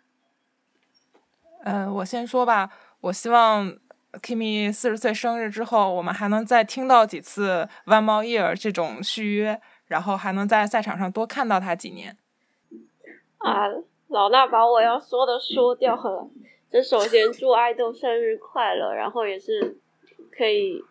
[1.64, 2.70] 呃，我先说吧，
[3.00, 3.80] 我希望
[4.22, 12.18] Kimi 四十岁生日之后，我们还能再听到几次 One More Year 这种续约，然后还能在赛场上多看到他几年。
[13.38, 13.68] 啊，
[14.08, 16.30] 老衲把我要说的说掉了。
[16.70, 19.78] 这首先祝爱豆生日快乐，然后也是
[20.32, 20.82] 可以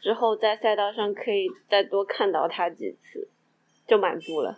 [0.00, 3.28] 之后在赛道上可以再多看到他几次，
[3.86, 4.56] 就满足了。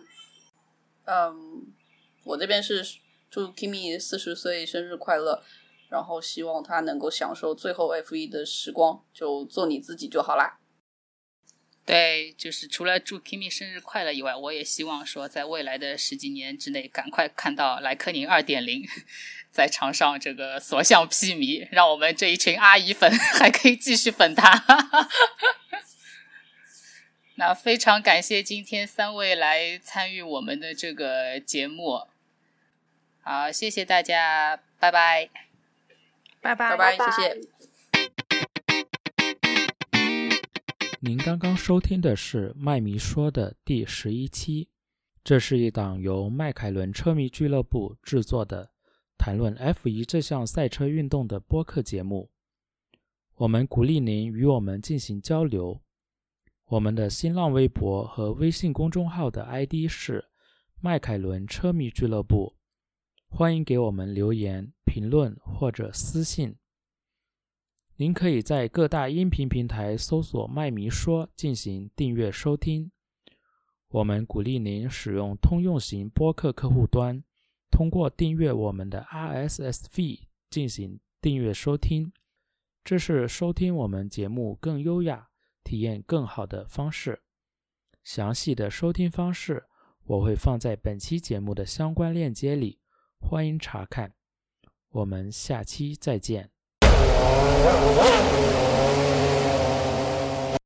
[1.05, 1.67] 嗯，
[2.23, 2.81] 我这边是
[3.29, 5.43] 祝 Kimi 四十岁生日快乐，
[5.89, 10.59] 然后希望他能够享受最后 F 一的时光，就做你自己就好啦。
[11.85, 18.83] 对，就是除了祝 Kimi 生日快乐以外，我也希望说，在未来的十几年之内，赶快看到莱克宁二点零
[19.51, 24.65] 在场上这个所向披靡，让我们这一群阿姨粉 还可以继续粉他。
[27.37, 32.07] 那非常感谢今天三位来参与我们的这个节目，
[33.21, 35.29] 好，谢谢大家，拜拜，
[36.41, 37.54] 拜拜，拜拜，谢谢。
[41.05, 44.67] 您刚刚收听的是麦迷说的第十一期，
[45.23, 48.71] 这是一档由迈凯伦车迷俱乐部制作的
[49.15, 52.31] 谈论 F1 这项赛车运动的播客节目。
[53.35, 55.79] 我们鼓励您与我们进行交流。
[56.65, 60.25] 我们的新浪微博和微信公众号的 ID 是
[60.81, 62.55] 迈凯伦车迷俱乐部，
[63.29, 66.55] 欢迎给我们留言、评论或者私信。
[67.97, 72.91] 您可以在各大音频平台搜索“麦迷说”进行订阅收听。
[73.87, 77.23] 我们鼓励您使用通用型播客客户端，
[77.71, 82.11] 通过订阅我们的 RSS feed 进行订阅收听。
[82.83, 85.29] 这是收听我们节目更优雅、
[85.63, 87.21] 体验更好的方式。
[88.03, 89.63] 详细的收听方式
[90.03, 92.81] 我会放在本期节目的相关链接里，
[93.19, 94.13] 欢迎查看。
[94.89, 96.54] 我们下期再见。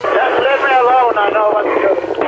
[0.01, 2.18] Just leave me alone, I know what to do.